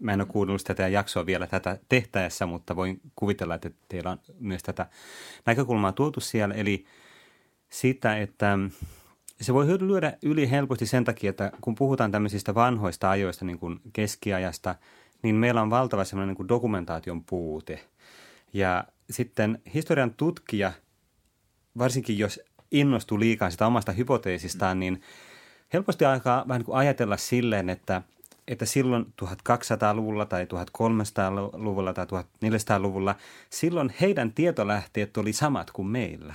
[0.01, 4.19] Mä en ole kuunnellut tätä jaksoa vielä tätä tehtäessä, mutta voin kuvitella, että teillä on
[4.41, 4.87] myös tätä
[5.47, 6.55] näkökulmaa tuotu siellä.
[6.55, 6.87] Eli
[7.71, 8.59] sitä, että
[9.41, 13.81] se voi lyödä yli helposti sen takia, että kun puhutaan tämmöisistä vanhoista ajoista, niin kuin
[13.93, 14.75] keskiajasta,
[15.23, 17.81] niin meillä on valtava semmoinen niin kuin dokumentaation puute.
[18.53, 20.73] Ja sitten historian tutkija,
[21.79, 25.03] varsinkin jos innostuu liikaa sitä omasta hypoteesistaan, niin
[25.73, 28.03] helposti alkaa vähän niin kuin ajatella silleen, että,
[28.49, 33.15] että silloin 1200-luvulla tai 1300-luvulla tai 1400-luvulla,
[33.51, 36.35] silloin heidän tietolähteet oli samat kuin meillä.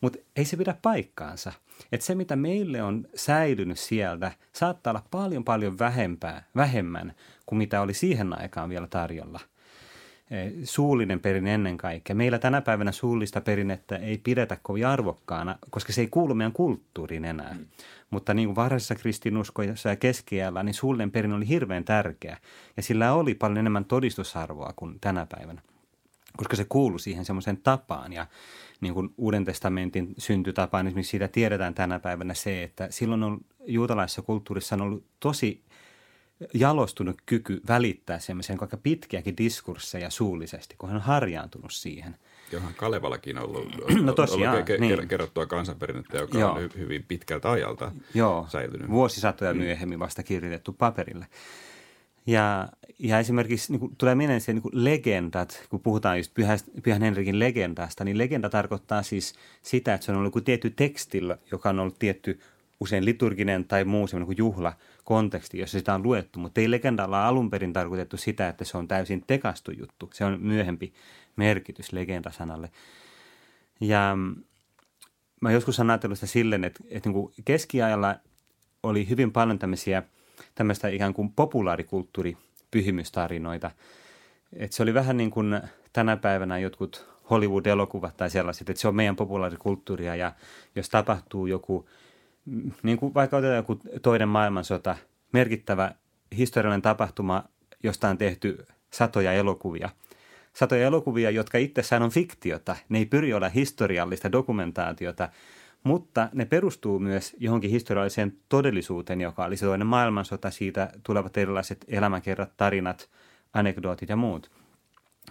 [0.00, 1.52] Mutta ei se pidä paikkaansa.
[1.92, 7.14] Että se, mitä meille on säilynyt sieltä, saattaa olla paljon paljon vähempää, vähemmän
[7.46, 9.40] kuin mitä oli siihen aikaan vielä tarjolla.
[10.30, 12.16] Eh, suullinen perinne ennen kaikkea.
[12.16, 17.24] Meillä tänä päivänä suullista perinnettä ei pidetä kovin arvokkaana, koska se ei kuulu meidän kulttuuriin
[17.24, 17.54] enää.
[17.54, 17.66] Mm.
[18.10, 22.36] Mutta niin kuin varhaisessa kristinuskoissa ja keskiajalla, niin suullinen perinne oli hirveän tärkeä.
[22.76, 25.62] Ja sillä oli paljon enemmän todistusarvoa kuin tänä päivänä,
[26.36, 28.12] koska se kuulu siihen semmoiseen tapaan.
[28.12, 28.26] Ja
[28.80, 34.22] niin kuin Uuden testamentin syntytapaan, esimerkiksi siitä tiedetään tänä päivänä se, että silloin on juutalaisessa
[34.22, 35.62] kulttuurissa on ollut tosi
[36.54, 42.16] jalostunut kyky välittää semmoisen aika pitkiäkin diskursseja suullisesti, kun hän on harjaantunut siihen.
[42.52, 43.68] Johan Kalevalakin on ollut,
[44.02, 45.08] no tosiaan, ollut ke- niin.
[45.08, 46.52] kerrottua kansanperinnettä, joka Joo.
[46.52, 48.46] on hyvin pitkältä ajalta Joo.
[48.48, 48.90] säilynyt.
[48.90, 49.58] Vuosisatoja mm.
[49.58, 51.26] myöhemmin vasta kirjoitettu paperille.
[52.26, 56.56] Ja, ja esimerkiksi niin kuin, tulee mieleen se niin kuin legendat, kun puhutaan just Pyhä,
[56.82, 61.38] Pyhän Henrikin legendasta, niin legenda tarkoittaa siis sitä, että se on ollut joku tietty tekstillä,
[61.52, 62.40] joka on ollut tietty
[62.80, 64.72] usein liturginen tai muu semmoinen juhla–
[65.10, 68.88] konteksti, jossa sitä on luettu, mutta ei legendalla alun perin tarkoitettu sitä, että se on
[68.88, 70.10] täysin tekastu juttu.
[70.14, 70.92] Se on myöhempi
[71.36, 72.70] merkitys legendasanalle.
[73.80, 74.36] Ja mm,
[75.40, 78.16] mä joskus olen ajatellut sitä silleen, että, että niin kuin keskiajalla
[78.82, 80.02] oli hyvin paljon tämmöisiä,
[80.54, 82.36] tämmöistä ikään kuin populaarikulttuuri
[82.70, 83.70] pyhimystarinoita.
[84.52, 85.60] Että se oli vähän niin kuin
[85.92, 90.32] tänä päivänä jotkut Hollywood-elokuvat tai sellaiset, että se on meidän populaarikulttuuria ja
[90.76, 91.86] jos tapahtuu joku–
[92.82, 94.96] niin kuin vaikka otetaan joku toinen maailmansota,
[95.32, 95.94] merkittävä
[96.36, 97.44] historiallinen tapahtuma,
[97.82, 99.90] josta on tehty satoja elokuvia.
[100.52, 102.76] Satoja elokuvia, jotka itsessään on fiktiota.
[102.88, 105.28] Ne ei pyri olla historiallista dokumentaatiota,
[105.84, 111.84] mutta ne perustuu myös johonkin historialliseen todellisuuteen, joka oli se toinen maailmansota, siitä tulevat erilaiset
[111.88, 113.08] elämänkerrat, tarinat,
[113.52, 114.50] anekdootit ja muut.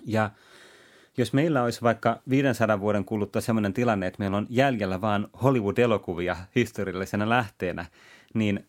[0.05, 0.30] Ja
[1.18, 6.36] jos meillä olisi vaikka 500 vuoden kuluttua sellainen tilanne, että meillä on jäljellä vain Hollywood-elokuvia
[6.55, 7.86] historiallisena lähteenä,
[8.34, 8.68] niin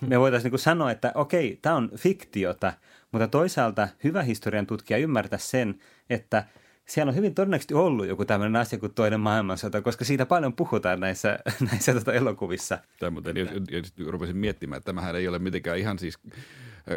[0.00, 2.72] me voitaisiin niin sanoa, että okei, tämä on fiktiota,
[3.12, 5.78] mutta toisaalta hyvä historian tutkija ymmärtää sen,
[6.10, 6.44] että
[6.86, 11.00] siellä on hyvin todennäköisesti ollut joku tämmöinen asia kuin toinen maailmansota, koska siitä paljon puhutaan
[11.00, 11.38] näissä,
[11.70, 12.78] näissä tota elokuvissa.
[12.98, 16.18] Tämä muuten, jos, jos rupesin miettimään, että tämähän ei ole mitenkään ihan siis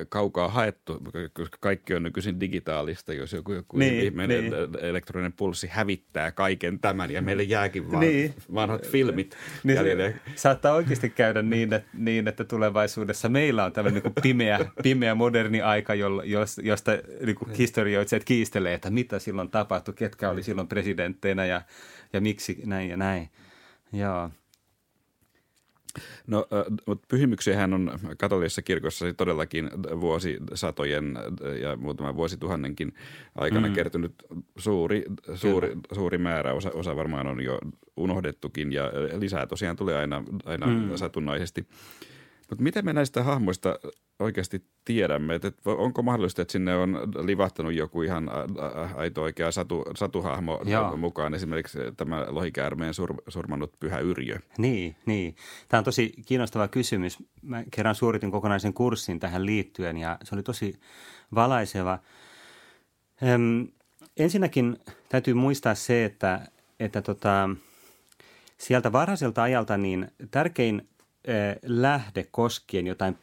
[0.10, 1.02] kaukaa haettu,
[1.34, 4.54] koska kaikki on nykyisin digitaalista, jos joku, joku niin, ihmeinen niin.
[4.82, 8.34] elektroninen pulssi hävittää kaiken tämän ja meille jääkin vaan niin.
[8.54, 10.16] vanhat filmit niin jäljelle.
[10.36, 15.62] Saattaa oikeasti käydä niin että, niin, että tulevaisuudessa meillä on tämmöinen niin pimeä, pimeä moderni
[15.62, 15.94] aika,
[16.64, 16.92] josta
[17.26, 21.62] niin kuin historioitsijat kiistelee, että mitä silloin tapahtui, ketkä oli silloin presidentteinä ja,
[22.14, 23.30] ja miksi näin ja näin.
[23.94, 24.30] Joo.
[26.28, 26.48] No,
[26.86, 29.70] mutta pyhimyksiähän on katolisessa kirkossa todellakin
[30.02, 31.18] vuosisatojen
[31.62, 32.94] ja muutaman vuosituhannenkin
[33.36, 33.74] aikana mm.
[33.74, 34.14] kertynyt
[34.58, 36.54] suuri, suuri, suuri määrä.
[36.54, 37.60] Osa, osa varmaan on jo
[37.98, 40.92] unohdettukin ja lisää tosiaan tulee aina, aina mm.
[40.96, 41.68] satunnaisesti.
[42.50, 43.80] Mutta miten me näistä hahmoista
[44.20, 45.36] oikeasti tiedämme?
[45.36, 48.30] Että onko mahdollista, että sinne on livahtanut joku ihan
[48.96, 50.98] aito oikea satu, satuhahmo Joo.
[50.98, 54.40] mukaan, esimerkiksi tämä lohikäärmeen sur, surmannut pyhä Yrjö?
[54.58, 55.36] Niin, niin.
[55.68, 57.18] Tämä on tosi kiinnostava kysymys.
[57.42, 60.80] Mä kerran suoritin kokonaisen kurssin tähän liittyen ja se oli tosi
[61.36, 62.00] valaiseva.
[63.24, 63.68] Öm,
[64.18, 64.78] ensinnäkin
[65.10, 66.48] täytyy muistaa se, että,
[66.80, 67.50] että tota,
[68.58, 70.90] sieltä varhaiselta ajalta niin tärkein
[71.64, 73.18] lähde koskien jotain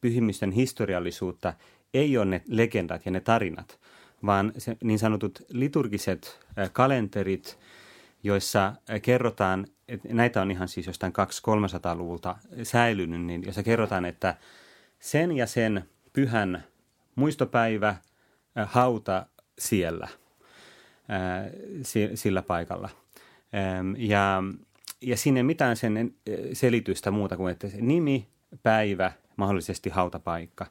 [0.00, 1.54] pyhimysten historiallisuutta
[1.94, 3.80] ei ole ne legendat ja ne tarinat,
[4.26, 6.40] vaan se, niin sanotut liturgiset
[6.72, 7.58] kalenterit,
[8.22, 14.36] joissa kerrotaan, että näitä on ihan siis jostain 200-300-luvulta säilynyt, niin jossa kerrotaan, että
[14.98, 16.64] sen ja sen pyhän
[17.14, 17.96] muistopäivä,
[18.66, 19.26] hauta
[19.58, 20.08] siellä,
[22.14, 22.88] sillä paikalla.
[23.96, 24.42] Ja
[25.02, 28.26] ja siinä ei mitään sen eh, selitystä muuta kuin, että nimi,
[28.62, 30.66] päivä, mahdollisesti hautapaikka.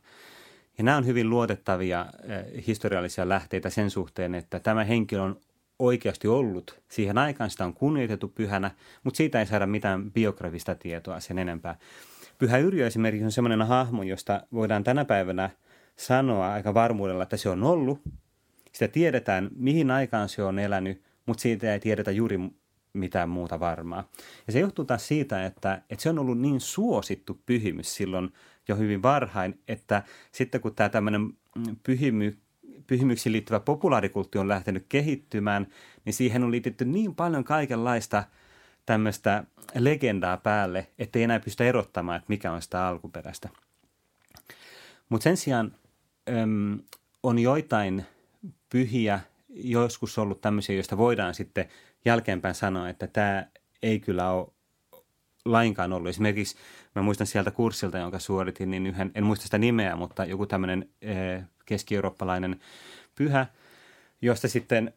[0.78, 5.40] Ja nämä on hyvin luotettavia eh, historiallisia lähteitä sen suhteen, että tämä henkilö on
[5.80, 6.80] oikeasti ollut.
[6.90, 8.72] Siihen aikaan sitä on kunnioitettu pyhänä,
[9.04, 11.76] mutta siitä ei saada mitään biografista tietoa sen enempää.
[12.38, 15.50] Pyhä Yrjö esimerkiksi on sellainen hahmo, josta voidaan tänä päivänä
[15.96, 18.02] sanoa aika varmuudella, että se on ollut.
[18.74, 22.40] Sitä tiedetään, mihin aikaan se on elänyt, mutta siitä ei tiedetä juuri
[22.94, 24.10] mitään muuta varmaa.
[24.48, 28.34] Ja se johtuu taas siitä, että, että se on ollut niin suosittu pyhimys silloin
[28.68, 32.38] jo hyvin varhain, että sitten kun tämä tämmöinen mm, pyhimy,
[32.88, 35.68] pyhimyksiin liittyvä populaarikultti on lähtenyt kehittymään,
[36.06, 38.24] niin siihen on liitetty niin paljon kaikenlaista
[38.86, 39.44] tämmöistä
[39.76, 43.50] legendaa päälle, ettei enää pysty erottamaan, että mikä on sitä alkuperäistä.
[45.10, 45.76] Mutta sen sijaan
[46.30, 46.80] äm,
[47.24, 48.06] on joitain
[48.70, 49.20] pyhiä,
[49.50, 51.70] joskus ollut tämmöisiä, joista voidaan sitten–
[52.06, 53.45] jälkeenpäin sanoa, että tämä
[53.84, 54.47] ei kyllä ole
[55.45, 56.10] lainkaan ollut.
[56.10, 56.58] Esimerkiksi
[56.95, 60.89] mä muistan sieltä kurssilta, jonka suoritin, niin yhden, en muista sitä nimeä, mutta joku tämmöinen
[61.02, 62.60] eh, keski-eurooppalainen
[63.16, 63.45] pyhä,
[64.22, 64.93] josta sitten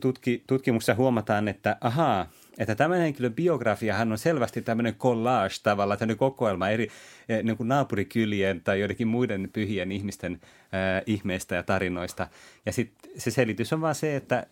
[0.00, 2.26] tutki, tutkimuksessa huomataan, että ahaa,
[2.58, 6.88] että tämän henkilön biografiahan on selvästi tämmöinen collage tavalla, tämmöinen kokoelma eri
[7.28, 12.28] eh, niin kuin naapurikylien tai joidenkin muiden pyhien ihmisten äh, ihmeistä ja tarinoista.
[12.66, 14.46] Ja sitten se selitys on vaan se, että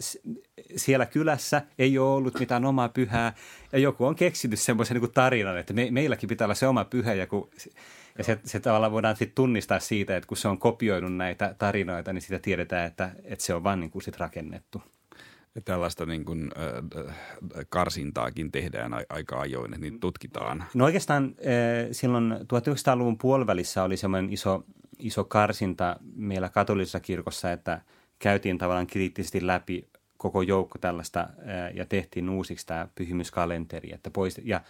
[0.76, 3.34] siellä kylässä ei ole ollut mitään omaa pyhää.
[3.72, 7.14] Ja joku on keksinyt semmoisen niin tarinan, että me, meilläkin pitää olla se oma pyhä.
[7.14, 7.51] Ja kun
[8.18, 12.12] ja se, se tavallaan voidaan sitten tunnistaa siitä, että kun se on kopioinut näitä tarinoita,
[12.12, 14.82] niin sitä tiedetään, että, että se on vaan niin kuin sit rakennettu
[15.64, 16.51] tällaista niin kuin,
[17.09, 17.16] äh,
[17.68, 20.64] karsintaakin tehdään aika ajoin, että niitä tutkitaan.
[20.74, 24.64] No oikeastaan äh, silloin 1900-luvun puolivälissä oli semmoinen iso,
[24.98, 27.80] iso karsinta meillä katolisessa kirkossa, että
[28.18, 33.92] käytiin tavallaan kriittisesti läpi koko joukko tällaista äh, ja tehtiin uusiksi tämä pyhimyskalenteri.
[33.92, 34.61] Että poist- ja,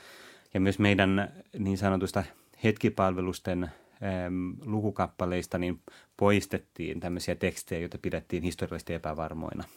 [0.55, 2.25] ja myös meidän niin sanotusta
[2.65, 5.81] hetkipalvelusten ähm, lukukappaleista niin
[6.17, 9.65] poistettiin tämmöisiä tekstejä, joita pidettiin historiallisesti epävarmoina–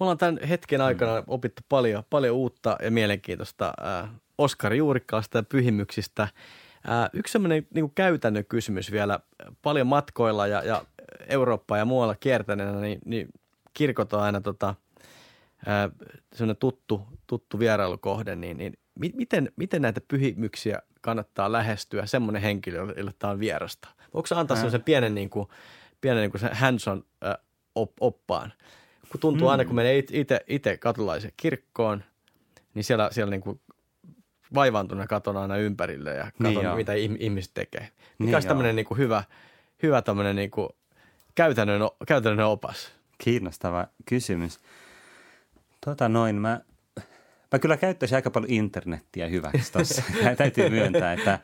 [0.00, 5.42] me ollaan tämän hetken aikana opittu paljon, paljon uutta ja mielenkiintoista äh, Oskari Juurikkaasta ja
[5.42, 6.22] pyhimyksistä.
[6.22, 6.30] Äh,
[7.12, 9.20] yksi sellainen niin käytännön kysymys vielä.
[9.62, 10.84] Paljon matkoilla ja, ja
[11.28, 13.28] Eurooppaa ja muualla kiertäneenä, niin, niin
[13.74, 14.74] kirkot on aina tota,
[15.68, 15.90] äh,
[16.34, 23.12] sellainen tuttu, tuttu vierailukohde, niin, niin miten, miten näitä pyhimyksiä kannattaa lähestyä semmoinen henkilö, jolle
[23.18, 23.88] tämä on vierasta?
[24.26, 25.48] Se antaa sellaisen pienen, niin kuin,
[26.00, 27.34] pienen niin kuin hands-on äh,
[28.00, 28.52] oppaan?
[29.10, 29.50] Kun tuntuu mm.
[29.50, 30.04] aina, kun menee
[30.48, 32.04] itse katulaisen kirkkoon,
[32.74, 33.60] niin siellä, siellä niin kuin
[34.54, 37.80] vaivaantuneena katon aina ympärille ja katon, niin mitä ihmiset tekee.
[37.80, 39.24] Mikä niin olisi tämmöinen niin kuin hyvä,
[39.82, 40.68] hyvä tämmöinen niin kuin
[41.34, 42.92] käytännön, käytännön opas?
[43.18, 44.60] Kiinnostava kysymys.
[45.84, 46.60] Tota noin, mä,
[47.52, 50.02] mä kyllä käyttäisin aika paljon internettiä hyväksi tuossa.
[50.36, 51.38] Täytyy myöntää, että,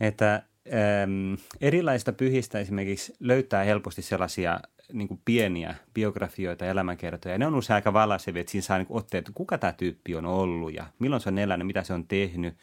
[0.00, 0.42] että
[0.72, 4.60] äm, erilaista pyhistä esimerkiksi löytää helposti sellaisia
[4.92, 7.34] niin kuin pieniä biografioita ja elämänkertoja.
[7.34, 10.14] Ja ne on usein aika valaisevia, että siinä saa niin otteet, että kuka tämä tyyppi
[10.14, 12.56] on ollut ja milloin se on elänyt, mitä se on tehnyt,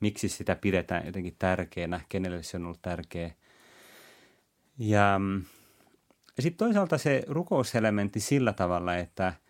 [0.00, 3.30] miksi sitä pidetään jotenkin tärkeänä, kenelle se on ollut tärkeä.
[4.78, 5.20] Ja,
[6.36, 9.32] ja sitten toisaalta se rukouselementti sillä tavalla, että–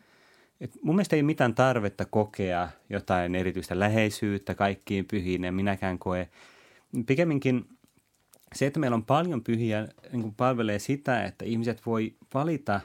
[0.60, 5.98] et mun mielestä ei ole mitään tarvetta kokea jotain erityistä läheisyyttä kaikkiin pyhiin, en minäkään
[5.98, 6.28] koe.
[7.06, 7.68] Pikemminkin
[8.54, 12.80] se, että meillä on paljon pyhiä, niin kuin palvelee sitä, että ihmiset voi valita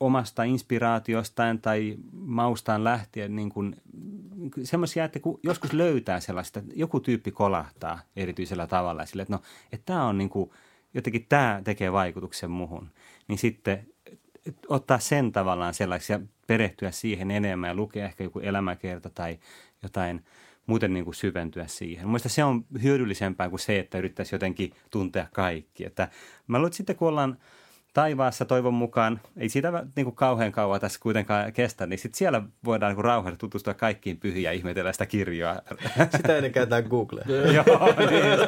[0.00, 3.76] omasta inspiraatiostaan tai maustaan lähtien niin kuin,
[4.62, 9.42] semmoisia, että kun joskus löytää sellaista, että joku tyyppi kolahtaa erityisellä tavalla sille, että no,
[9.72, 10.50] että tämä on niin kuin,
[10.94, 12.90] jotenkin tämä tekee vaikutuksen muhun,
[13.28, 13.86] niin sitten
[14.68, 19.38] ottaa sen tavallaan sellaiseksi ja perehtyä siihen enemmän ja lukea ehkä joku elämäkerta tai
[19.82, 20.24] jotain
[20.70, 22.06] muuten niin kuin syventyä siihen.
[22.06, 25.84] Mielestäni se on hyödyllisempää kuin se, että yrittäisi jotenkin tuntea kaikki.
[25.84, 26.08] Että
[26.46, 27.38] mä luulen, että sitten kun ollaan
[27.94, 32.42] taivaassa toivon mukaan, ei siitä niin kuin kauhean kauan tässä kuitenkaan kestä, niin sitten siellä
[32.64, 35.56] voidaan niin rauhassa tutustua kaikkiin pyhiin ja ihmetellä sitä kirjoa.
[36.16, 37.24] Sitä ennen käytetään Googlea.
[37.56, 38.42] Joo, niin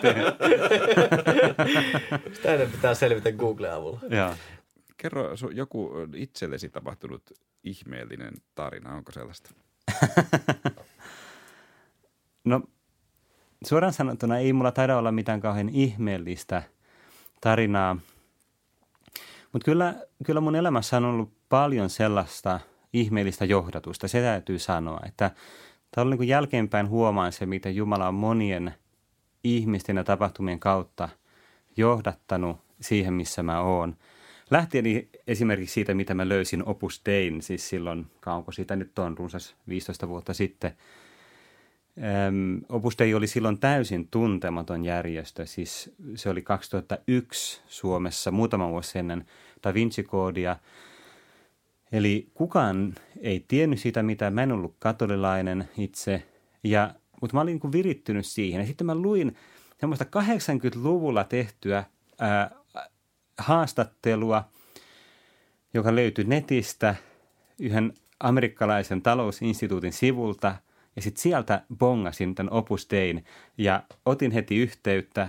[2.35, 4.01] Sitä ennen pitää selvitä Googlen avulla.
[4.11, 4.35] Joo.
[4.97, 7.23] Kerro joku itsellesi tapahtunut
[7.65, 9.51] ihmeellinen tarina, onko sellaista?
[12.45, 12.63] no
[13.65, 16.63] suoraan sanottuna ei mulla taida olla mitään kauhean ihmeellistä
[17.41, 17.97] tarinaa,
[19.53, 22.61] mutta kyllä, kyllä mun elämässä on ollut paljon sellaista
[22.93, 25.31] ihmeellistä johdatusta, se täytyy sanoa, että
[25.91, 28.75] tämä niin jälkeenpäin huomaan se, miten Jumala on monien
[29.45, 31.09] ihmisten ja tapahtumien kautta
[31.77, 33.97] johdattanut siihen, missä mä oon–
[34.53, 34.85] Lähtien
[35.27, 40.09] esimerkiksi siitä, mitä mä löysin Opus Dein, siis silloin, kauanko siitä nyt on, runsas 15
[40.09, 40.77] vuotta sitten.
[42.69, 49.27] Opus Dei oli silloin täysin tuntematon järjestö, siis se oli 2001 Suomessa, muutama vuosi ennen
[49.63, 50.57] Da Vinci-koodia.
[51.93, 56.23] Eli kukaan ei tiennyt sitä, mitä mä en ollut katolilainen itse,
[56.65, 58.61] ja, mutta mä olin niin virittynyt siihen.
[58.61, 59.37] Ja sitten mä luin
[59.81, 61.85] semmoista 80-luvulla tehtyä
[62.21, 62.51] ää,
[63.39, 64.45] haastattelua,
[65.75, 66.95] joka löytyi netistä
[67.59, 70.57] yhden amerikkalaisen talousinstituutin sivulta.
[70.97, 73.25] Ja sitten sieltä bongasin tämän Opus Dein
[73.59, 75.29] ja otin heti yhteyttä,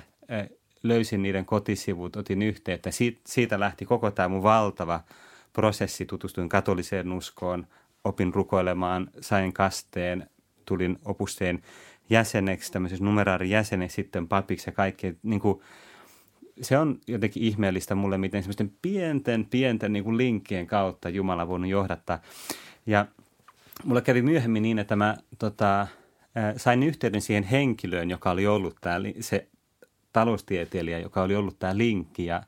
[0.84, 2.92] löysin niiden kotisivut, otin yhteyttä.
[2.92, 5.02] Siit, siitä lähti koko tämä mun valtava
[5.54, 6.06] prosessi.
[6.06, 7.68] Tutustuin katoliseen uskoon,
[8.04, 10.30] opin rukoilemaan, sain kasteen,
[10.66, 11.64] tulin Opus Dein
[12.10, 15.14] jäseneksi, tämmöisessä numeraarijäseneksi, sitten papiksi ja kaikkea.
[15.24, 15.62] Niin kuin,
[16.62, 21.70] se on jotenkin ihmeellistä mulle, miten semmoisten pienten, pienten niin kuin linkkien kautta Jumala voinut
[21.70, 22.20] johdattaa.
[22.86, 23.06] Ja
[23.84, 25.88] mulle kävi myöhemmin niin, että mä tota,
[26.58, 29.48] sain yhteyden siihen henkilöön, joka oli ollut tämä, se
[30.14, 32.26] taloustieteilijä, joka oli ollut tämä linkki.
[32.26, 32.44] Ja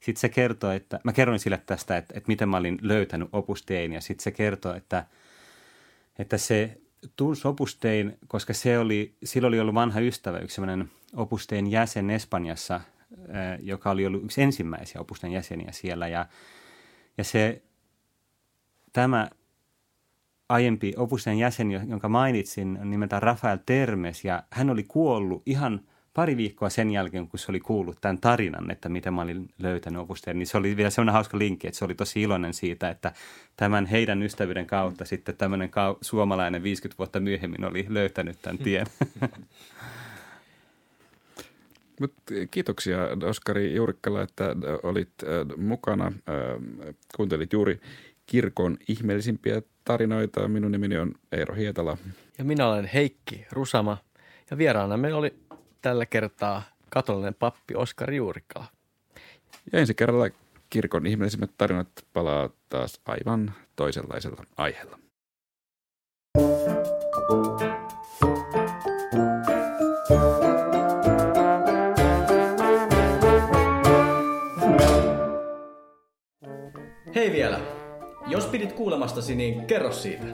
[0.00, 3.64] sitten se kertoi, että mä kerroin sille tästä, että, että miten mä olin löytänyt Opus
[3.68, 3.92] Dein.
[3.92, 5.06] Ja sitten se kertoi, että,
[6.18, 6.78] että se
[7.16, 11.66] tunsi Opus Dein, koska se oli, sillä oli ollut vanha ystävä, yksi sellainen Opus Dein
[11.66, 12.80] jäsen Espanjassa–
[13.62, 16.08] joka oli ollut yksi ensimmäisiä opusten jäseniä siellä.
[16.08, 16.26] Ja,
[17.18, 17.62] ja se,
[18.92, 19.30] tämä
[20.50, 25.80] aiempi opusten jäsen, jonka mainitsin, on nimeltään Rafael Termes, ja hän oli kuollut ihan
[26.14, 30.02] pari viikkoa sen jälkeen, kun se oli kuullut tämän tarinan, että mitä mä olin löytänyt
[30.02, 33.12] opusteen, niin se oli vielä sellainen hauska linkki, että se oli tosi iloinen siitä, että
[33.56, 35.70] tämän heidän ystävyyden kautta sitten tämmöinen
[36.00, 38.86] suomalainen 50 vuotta myöhemmin oli löytänyt tämän tien.
[42.00, 42.14] Mut
[42.50, 45.12] kiitoksia Oskari Juurikkala, että olit
[45.56, 46.12] mukana.
[47.16, 47.80] Kuuntelit juuri
[48.30, 50.48] kirkon ihmeellisimpiä tarinoita.
[50.48, 51.96] Minun nimeni on Eero Hietala.
[52.38, 53.96] Ja minä olen Heikki Rusama.
[54.50, 55.34] Ja vieraana meillä oli
[55.82, 58.66] tällä kertaa katolinen pappi Oskari Juurikkala.
[59.72, 60.28] Ja ensi kerralla
[60.70, 64.98] kirkon ihmeellisimmät tarinat palaa taas aivan toisenlaisella aiheella.
[77.14, 77.79] Hei vielä.
[78.30, 80.24] Jos pidit kuulemastasi, niin kerro siitä.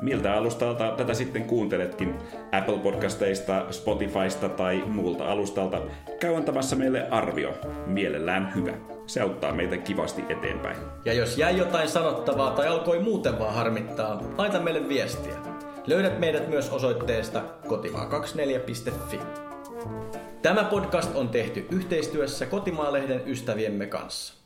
[0.00, 2.14] Miltä alustalta tätä sitten kuunteletkin?
[2.52, 5.82] Apple Podcasteista, Spotifysta tai muulta alustalta?
[6.20, 7.54] Käy antamassa meille arvio.
[7.86, 8.72] Mielellään hyvä.
[9.06, 10.76] Se auttaa meitä kivasti eteenpäin.
[11.04, 15.34] Ja jos jäi jotain sanottavaa tai alkoi muuten vaan harmittaa, laita meille viestiä.
[15.86, 19.20] Löydät meidät myös osoitteesta kotimaa24.fi.
[20.42, 24.39] Tämä podcast on tehty yhteistyössä Kotimaalehden ystäviemme kanssa.